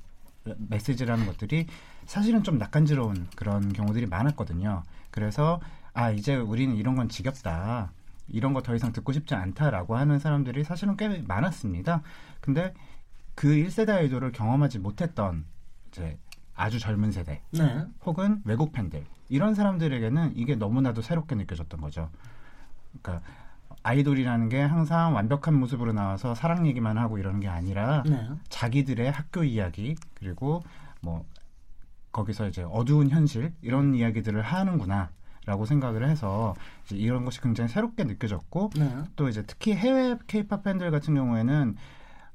[0.69, 1.67] 메시지라는 것들이
[2.07, 4.85] 사실은 좀 낯간지러운 그런 경우들이 많았거든요.
[5.11, 5.61] 그래서
[5.93, 7.91] 아 이제 우리는 이런 건 지겹다.
[8.31, 12.03] 이런 거 더 이상 듣고 싶지 않다라고 하는 사람들이 사실은 꽤 많았습니다.
[12.41, 12.75] 근데
[13.35, 15.45] 그 1세대 아이돌을 경험하지 못했던
[15.89, 16.19] 이제
[16.55, 17.87] 아주 젊은 세대 네.
[18.05, 22.11] 혹은 외국 팬들 이런 사람들에게는 이게 너무나도 새롭게 느껴졌던 거죠.
[23.03, 23.27] 그러니까
[23.83, 28.29] 아이돌이라는 게 항상 완벽한 모습으로 나와서 사랑 얘기만 하고 이러는 게 아니라 네.
[28.51, 30.63] 자기들의 학교 이야기 그리고
[31.01, 31.25] 뭐
[32.13, 35.11] 거기서 이제 어두운 현실 이런 이야기들을 하는구나
[35.51, 39.03] 라고 생각을 해서 이제 이런 것이 굉장히 새롭게 느껴졌고 네.
[39.17, 41.75] 또 이제 특히 해외 케이팝 팬들 같은 경우에는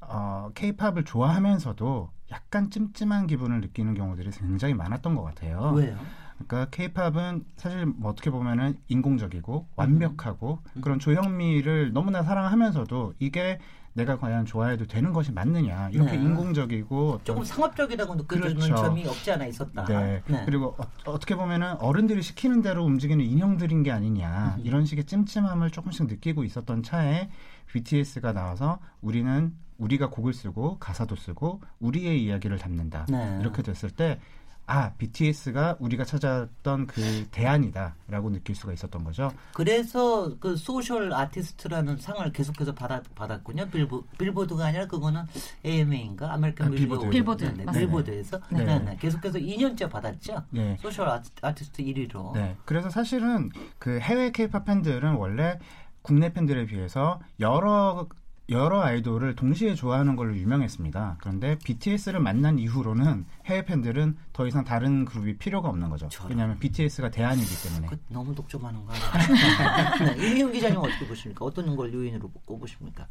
[0.02, 5.72] 어, 케이팝을 좋아하면서도 약간 찜찜한 기분을 느끼는 경우들이 굉장히 많았던 것 같아요.
[5.78, 5.98] 왜요?
[6.46, 10.82] 그러니까 케이팝은 사실 뭐 어떻게 보면은 인공적이고 완벽하고 음.
[10.82, 13.60] 그런 조형미를 너무나 사랑하면서도 이게
[13.96, 16.24] 내가 과연 좋아해도 되는 것이 맞느냐 이렇게 네.
[16.24, 18.76] 인공적이고 조금 상업적이라고 느껴지는 그렇죠.
[18.76, 19.86] 점이 없지 않아 있었다.
[19.86, 20.22] 네.
[20.28, 20.44] 네.
[20.46, 20.76] 그리고
[21.06, 24.66] 어떻게 보면은 어른들이 시키는 대로 움직이는 인형들인 게 아니냐 음.
[24.66, 27.30] 이런 식의 찜찜함을 조금씩 느끼고 있었던 차에
[27.68, 33.38] BTS가 나와서 우리는 우리가 곡을 쓰고 가사도 쓰고 우리의 이야기를 담는다 네.
[33.40, 34.20] 이렇게 됐을 때
[34.68, 39.32] 아, BTS가 우리가 찾았던 그 대안이다라고 느낄 수가 있었던 거죠.
[39.54, 43.70] 그래서 그 소셜 아티스트라는 상을 계속해서 받았, 받았군요.
[43.70, 45.24] 빌보, 빌보드가 아니라 그거는
[45.66, 46.34] AMA인가?
[46.34, 47.10] American 아, 빌보드.
[47.10, 47.72] 빌보드, 네, 네.
[47.72, 48.64] 빌보드에서 네.
[48.64, 48.80] 네.
[48.80, 50.44] 네, 계속해서 2년째 받았죠.
[50.50, 50.78] 네.
[50.82, 52.34] social 아티, 아티스트 1위로.
[52.34, 52.56] 네.
[52.66, 55.60] 그래서 사실은 그 해외 케이팝 팬들은 원래
[56.02, 58.08] 국내 팬들에 비해서 여러
[58.50, 61.18] 여러 아이돌을 동시에 좋아하는 걸로 유명했습니다.
[61.20, 66.08] 그런데 BTS를 만난 이후로는 해외 팬들은 더 이상 다른 그룹이 필요가 없는 거죠.
[66.30, 67.88] 왜냐하면 BTS가 대안이기 때문에.
[67.88, 70.16] 그 너무 독점하는 거 아니에요?
[70.16, 71.44] 네, 이미훈 기자님 어떻게 보십니까?
[71.44, 73.08] 어떤 걸 요인으로 꼽으십니까?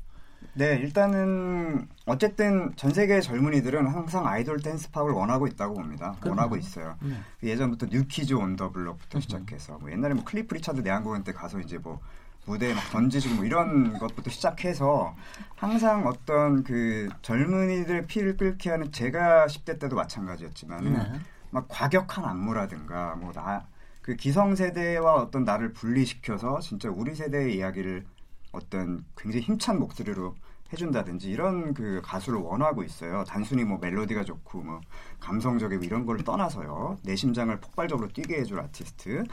[0.52, 6.14] 네, 일단은 어쨌든 전 세계 젊은이들은 항상 아이돌 댄스 팝을 원하고 있다고 봅니다.
[6.20, 6.28] 그럼요.
[6.42, 6.96] 원하고 있어요.
[7.00, 7.16] 네.
[7.42, 11.78] 예전부터 뉴키즈 온 더 블럭부터 시작해서 뭐 옛날에 뭐 클리프 리차드 내한공연 때 가서 이제
[11.78, 11.98] 뭐
[12.46, 15.14] 무대에 막 던지시고 뭐 이런 것부터 시작해서
[15.56, 21.20] 항상 어떤 그 젊은이들 피를 끓게 하는 제가 10대 때도 마찬가지였지만 네.
[21.50, 23.66] 막 과격한 안무라든가 뭐 나
[24.04, 28.04] 그 기성세대와 어떤 나를 분리시켜서 진짜 우리 세대의 이야기를
[28.52, 30.34] 어떤 굉장히 힘찬 목소리로
[30.72, 33.24] 해준다든지 이런 그 가수를 원하고 있어요.
[33.24, 34.80] 단순히 뭐 멜로디가 좋고 뭐
[35.20, 36.98] 감성적이고 이런 걸 떠나서요.
[37.02, 39.24] 내 심장을 폭발적으로 뛰게 해줄 아티스트.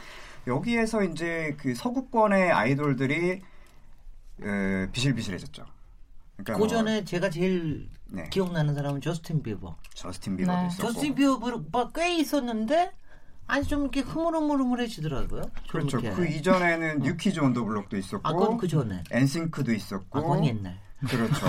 [0.48, 3.42] 여기에서 이제 그 서구권의 아이돌들이
[4.44, 5.66] 에, 비실비실해졌죠.
[6.38, 8.28] 그러니까 그 전에 제가 제일 네.
[8.30, 9.76] 기억나는 사람은 저스틴 비버.
[9.94, 12.92] 저스틴 비버도 있었고 저스틴 비버가 꽤 있었는데
[13.48, 15.42] 아니 좀 이렇게 흐물흐물흐물해지더라고요.
[15.42, 16.00] 좀 그렇죠.
[16.00, 16.16] 이렇게.
[16.16, 19.04] 그 이전에는 뉴키즈 온더 블록도 있었고, 아, 그건 그 전에.
[19.12, 20.80] 엔싱크도 있었고, 아, 그건 옛날.
[21.10, 21.48] 그렇죠.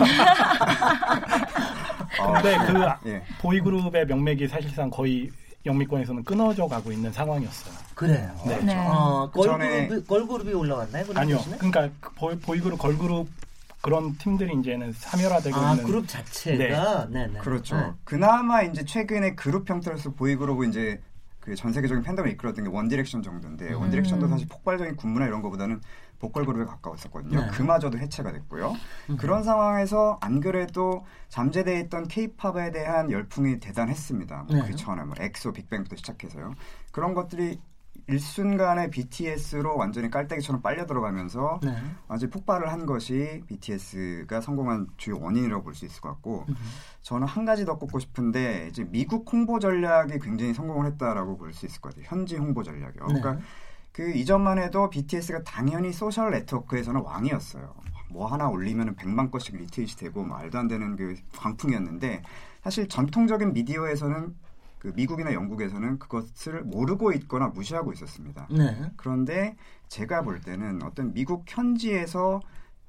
[2.35, 3.23] 근데 아, 그 예.
[3.41, 5.31] 보이그룹의 명맥이 사실상 거의
[5.65, 7.75] 영미권에서는 끊어져 가고 있는 상황이었어요.
[7.95, 8.35] 그래요.
[8.47, 8.59] 네.
[8.63, 8.75] 네.
[8.77, 9.33] 어, 전에-
[9.89, 11.05] 걸그룹이, 걸그룹이 올라왔나요?
[11.15, 11.37] 아니요.
[11.39, 11.57] 뜻이네?
[11.59, 13.29] 그러니까 그 보이, 보이 그룹 걸그룹
[13.81, 17.39] 그런 팀들이 이제는 사멸화되고 아, 있는 그룹 자체가 네, 네.
[17.41, 17.77] 그렇죠.
[17.77, 17.91] 네.
[18.05, 21.01] 그나마 이제 최근에 그룹 형태로서 보이그룹은 이제
[21.41, 23.81] 그 전 세계적인 팬덤을 이끌었던 게 원디렉션 정도인데 음.
[23.81, 25.81] 원디렉션도 사실 폭발적인 군무나 이런 것보다는
[26.23, 27.41] 보컬 그룹에 가까웠었거든요.
[27.41, 27.49] 네.
[27.49, 28.75] 그마저도 해체가 됐고요.
[29.11, 29.17] 음.
[29.17, 34.45] 그런 상황에서 안 그래도 잠재돼 있던 케이팝에 대한 열풍이 대단했습니다.
[34.49, 34.63] 뭐 네.
[34.69, 36.55] 그 전에 뭐 엑소, 빅뱅부터 시작해서요.
[36.93, 37.61] 그런 것들이
[38.07, 41.77] 일순간에 BTS로 완전히 깔때기처럼 빨려 들어가면서 네.
[42.09, 46.47] 아주 폭발을 한 것이 BTS가 성공한 주요 원인이라고 볼 수 있을 것 같고
[47.03, 51.67] 저는 한 가지 더 꼽고 싶은데 이제 미국 홍보 전략이 굉장히 성공을 했다라고 볼 수
[51.67, 52.07] 있을 것 같아요.
[52.09, 53.07] 현지 홍보 전략이요.
[53.09, 53.21] 네.
[53.21, 53.45] 그러니까
[53.93, 57.75] 그 이전만 해도 BTS가 당연히 소셜 네트워크에서는 왕이었어요.
[58.11, 62.23] 뭐 하나 올리면 100만 건씩 리트윗이 되고 말도 안 되는 그 광풍이었는데
[62.63, 64.35] 사실 전통적인 미디어에서는
[64.79, 68.49] 그 미국이나 영국에서는 그것을 모르고 있거나 무시하고 있었습니다.
[68.51, 68.91] 네.
[68.97, 69.57] 그런데
[69.89, 72.41] 제가 볼 때는 어떤 미국 현지에서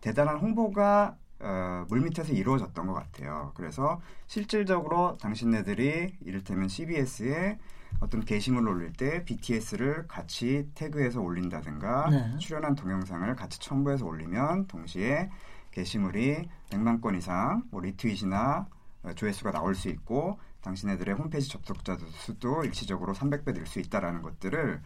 [0.01, 3.51] 대단한 홍보가 어, 물밑에서 이루어졌던 것 같아요.
[3.55, 7.59] 그래서 실질적으로 당신네들이 이를테면 CBS에
[7.99, 12.37] 어떤 게시물을 올릴 때 BTS를 같이 태그해서 올린다든가 네.
[12.37, 15.29] 출연한 동영상을 같이 첨부해서 올리면 동시에
[15.71, 18.67] 게시물이 100만 건 이상 뭐 리트윗이나
[19.03, 24.81] 어, 조회수가 나올 수 있고 당신네들의 홈페이지 접속자 수도 일시적으로 300배 늘 수 있다라는 것들을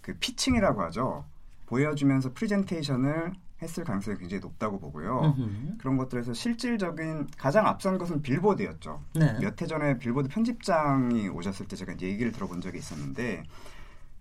[0.00, 1.24] 그 피칭이라고 하죠.
[1.66, 3.32] 보여주면서 프레젠테이션을
[3.62, 5.34] 했을 가능성이 굉장히 높다고 보고요.
[5.36, 5.78] 음흠.
[5.78, 9.02] 그런 것들에서 실질적인 가장 앞선 것은 빌보드였죠.
[9.14, 9.32] 네.
[9.40, 13.42] 몇해 전에 빌보드 편집장이 오셨을 때 제가 얘기를 들어본 적이 있었는데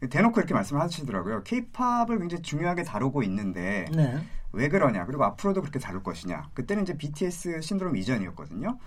[0.10, 1.44] 대놓고 이렇게 말씀하시더라고요.
[1.44, 4.18] 케이팝을 굉장히 중요하게 다루고 있는데 네.
[4.52, 8.78] 왜 그러냐 그리고 앞으로도 그렇게 다룰 것이냐 그때는 이제 BTS 신드롬 이전이었거든요.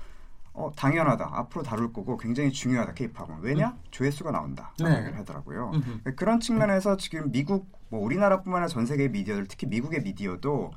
[0.55, 4.98] 어 당연하다 앞으로 다룰 거고 굉장히 중요하다 케이팝은 왜냐 조회수가 나온다 네.
[4.98, 5.70] 얘기를 하더라고요.
[5.74, 6.14] 음흠.
[6.14, 10.72] 그런 측면에서 지금 미국 뭐 우리나라뿐만 아니라 전 세계의 미디어들 특히 미국의 미디어도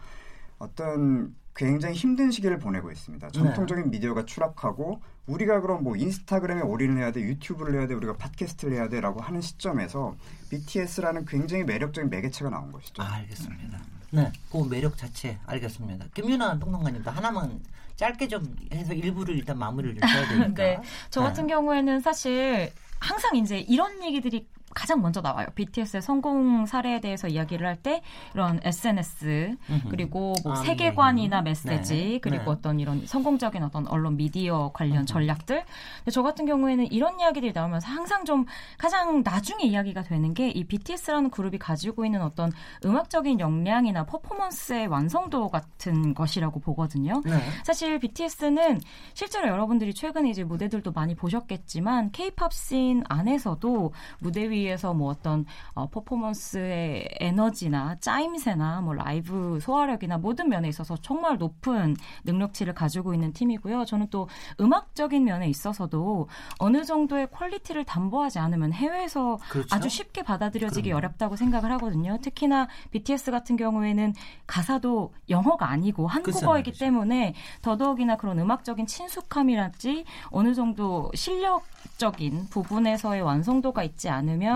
[0.60, 3.30] 어떤 굉장히 힘든 시기를 보내고 있습니다.
[3.30, 8.76] 전통적인 미디어가 추락하고 우리가 그럼 뭐 인스타그램에 올인을 해야 돼, 유튜브를 해야 돼, 우리가 팟캐스트를
[8.76, 10.16] 해야 돼라고 하는 시점에서
[10.50, 13.02] BTS라는 굉장히 매력적인 매개체가 나온 것이죠.
[13.02, 13.80] 아, 알겠습니다.
[14.12, 16.06] 네, 그 매력 자체 알겠습니다.
[16.14, 17.62] 김윤아 평론가님도 하나만
[17.96, 20.64] 짧게 좀 해서 일부를 일단 마무리를 좀 해야 되니까.
[20.64, 20.80] 네.
[21.10, 25.48] 저 같은 경우에는 사실 항상 이제 이런 얘기들이 가장 먼저 나와요.
[25.56, 28.02] BTS의 성공 사례에 대해서 이야기를 할 때
[28.34, 29.58] 이런 SNS.
[29.90, 31.50] 그리고 뭐 아, 세계관이나 네.
[31.50, 32.20] 메시지 네.
[32.20, 32.50] 그리고 네.
[32.52, 35.64] 어떤 이런 성공적인 어떤 언론 미디어 관련 전략들.
[35.98, 38.46] 근데 저 같은 경우에는 이런 이야기들이 나오면서 항상 좀
[38.78, 42.52] 가장 나중에 이야기가 되는 게 이 BTS라는 그룹이 가지고 있는 어떤
[42.86, 47.22] 음악적인 역량이나 퍼포먼스의 완성도 같은 것이라고 보거든요.
[47.26, 47.40] 네.
[47.64, 48.80] 사실 BTS는
[49.14, 55.46] 실제로 여러분들이 최근에 이제 무대들도 많이 보셨겠지만 K-팝 씬 안에서도 무대 위 에서 뭐 어떤
[55.74, 63.34] 어, 퍼포먼스의 에너지나 짜임새나 뭐 라이브 소화력이나 모든 면에 있어서 정말 높은 능력치를 가지고 있는
[63.34, 63.86] 팀이고요.
[63.86, 64.28] 저는 또
[64.60, 66.28] 음악적인 면에 있어서도
[66.60, 69.76] 어느 정도의 퀄리티를 담보하지 않으면 해외에서 그렇죠.
[69.76, 70.98] 아주 쉽게 받아들여지기 그럼요.
[70.98, 72.18] 어렵다고 생각을 하거든요.
[72.22, 74.14] 특히나 BTS 같은 경우에는
[74.48, 76.80] 가사도 영어가 아니고 한국어이기 말이죠.
[76.86, 84.55] 때문에 더더욱이나 그런 음악적인 친숙함이랄지 어느 정도 실력적인 부분에서의 완성도가 있지 않으면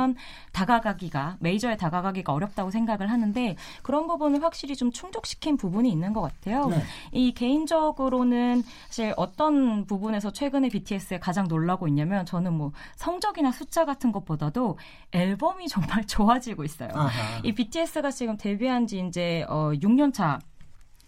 [0.51, 6.67] 다가가기가 메이저에 다가가기가 어렵다고 생각을 하는데 그런 부분을 확실히 좀 충족시킨 부분이 있는 것 같아요.
[6.67, 6.81] 네.
[7.11, 14.11] 이 개인적으로는 사실 어떤 부분에서 최근에 BTS에 가장 놀라고 있냐면 저는 뭐 성적이나 숫자 같은
[14.11, 14.77] 것보다도
[15.11, 16.89] 앨범이 정말 좋아지고 있어요.
[16.93, 17.41] 아하.
[17.43, 20.39] 이 BTS가 지금 데뷔한 지 이제 어 6년 차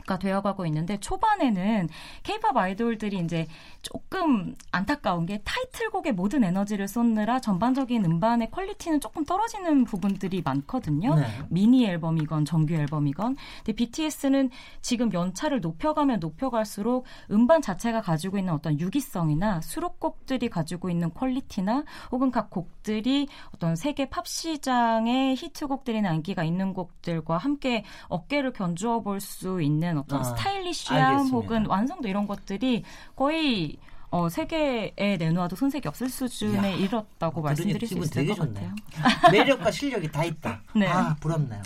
[0.06, 1.90] 가 되어가고 있는데 초반에는
[2.24, 3.48] 케이팝 아이돌들이 이제
[3.82, 11.16] 조금 안타까운 게 타이틀곡에 모든 에너지를 쏟느라 전반적인 음반의 퀄리티는 조금 떨어지는 부분들이 많거든요.
[11.16, 11.26] 네.
[11.50, 13.38] 미니 앨범이건 정규 앨범이건.
[13.58, 14.50] 근데 BTS는
[14.82, 22.32] 지금 연차를 높여가면 높여갈수록 음반 자체가 가지고 있는 어떤 유기성이나 수록곡들이 가지고 있는 퀄리티나 혹은
[22.32, 29.62] 각 곡들이 어떤 세계 팝 시장의 히트곡들이나 인기가 있는 곡들과 함께 어깨를 견주어 볼 수
[29.62, 31.38] 있는 어떤 아, 스타일리시함 알겠습니다.
[31.38, 32.84] 혹은 완성도 이런 것들이
[33.16, 33.78] 거의
[34.14, 38.76] 어, 세계에 내놓아도 손색이 없을 수준에 야, 이르렀다고 말씀드릴 수 있을 되게 것 좋네요.
[38.92, 39.32] 같아요.
[39.32, 40.62] 매력과 실력이 다 있다.
[40.76, 40.86] 네.
[40.88, 41.62] 아 부럽네요.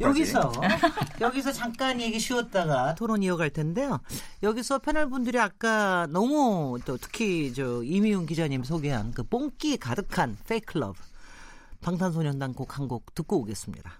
[0.00, 0.50] 여기서
[1.20, 4.00] 여기서 잠깐 얘기 쉬었다가 토론 이어갈 텐데요.
[4.42, 10.38] 여기서 패널 분들이 아까 너무 또 특히 저 이미훈 기자님 소개한 그 뽕기 가득한
[10.72, 10.98] Love
[11.82, 13.99] 방탄소년단 곡 한 곡 듣고 오겠습니다.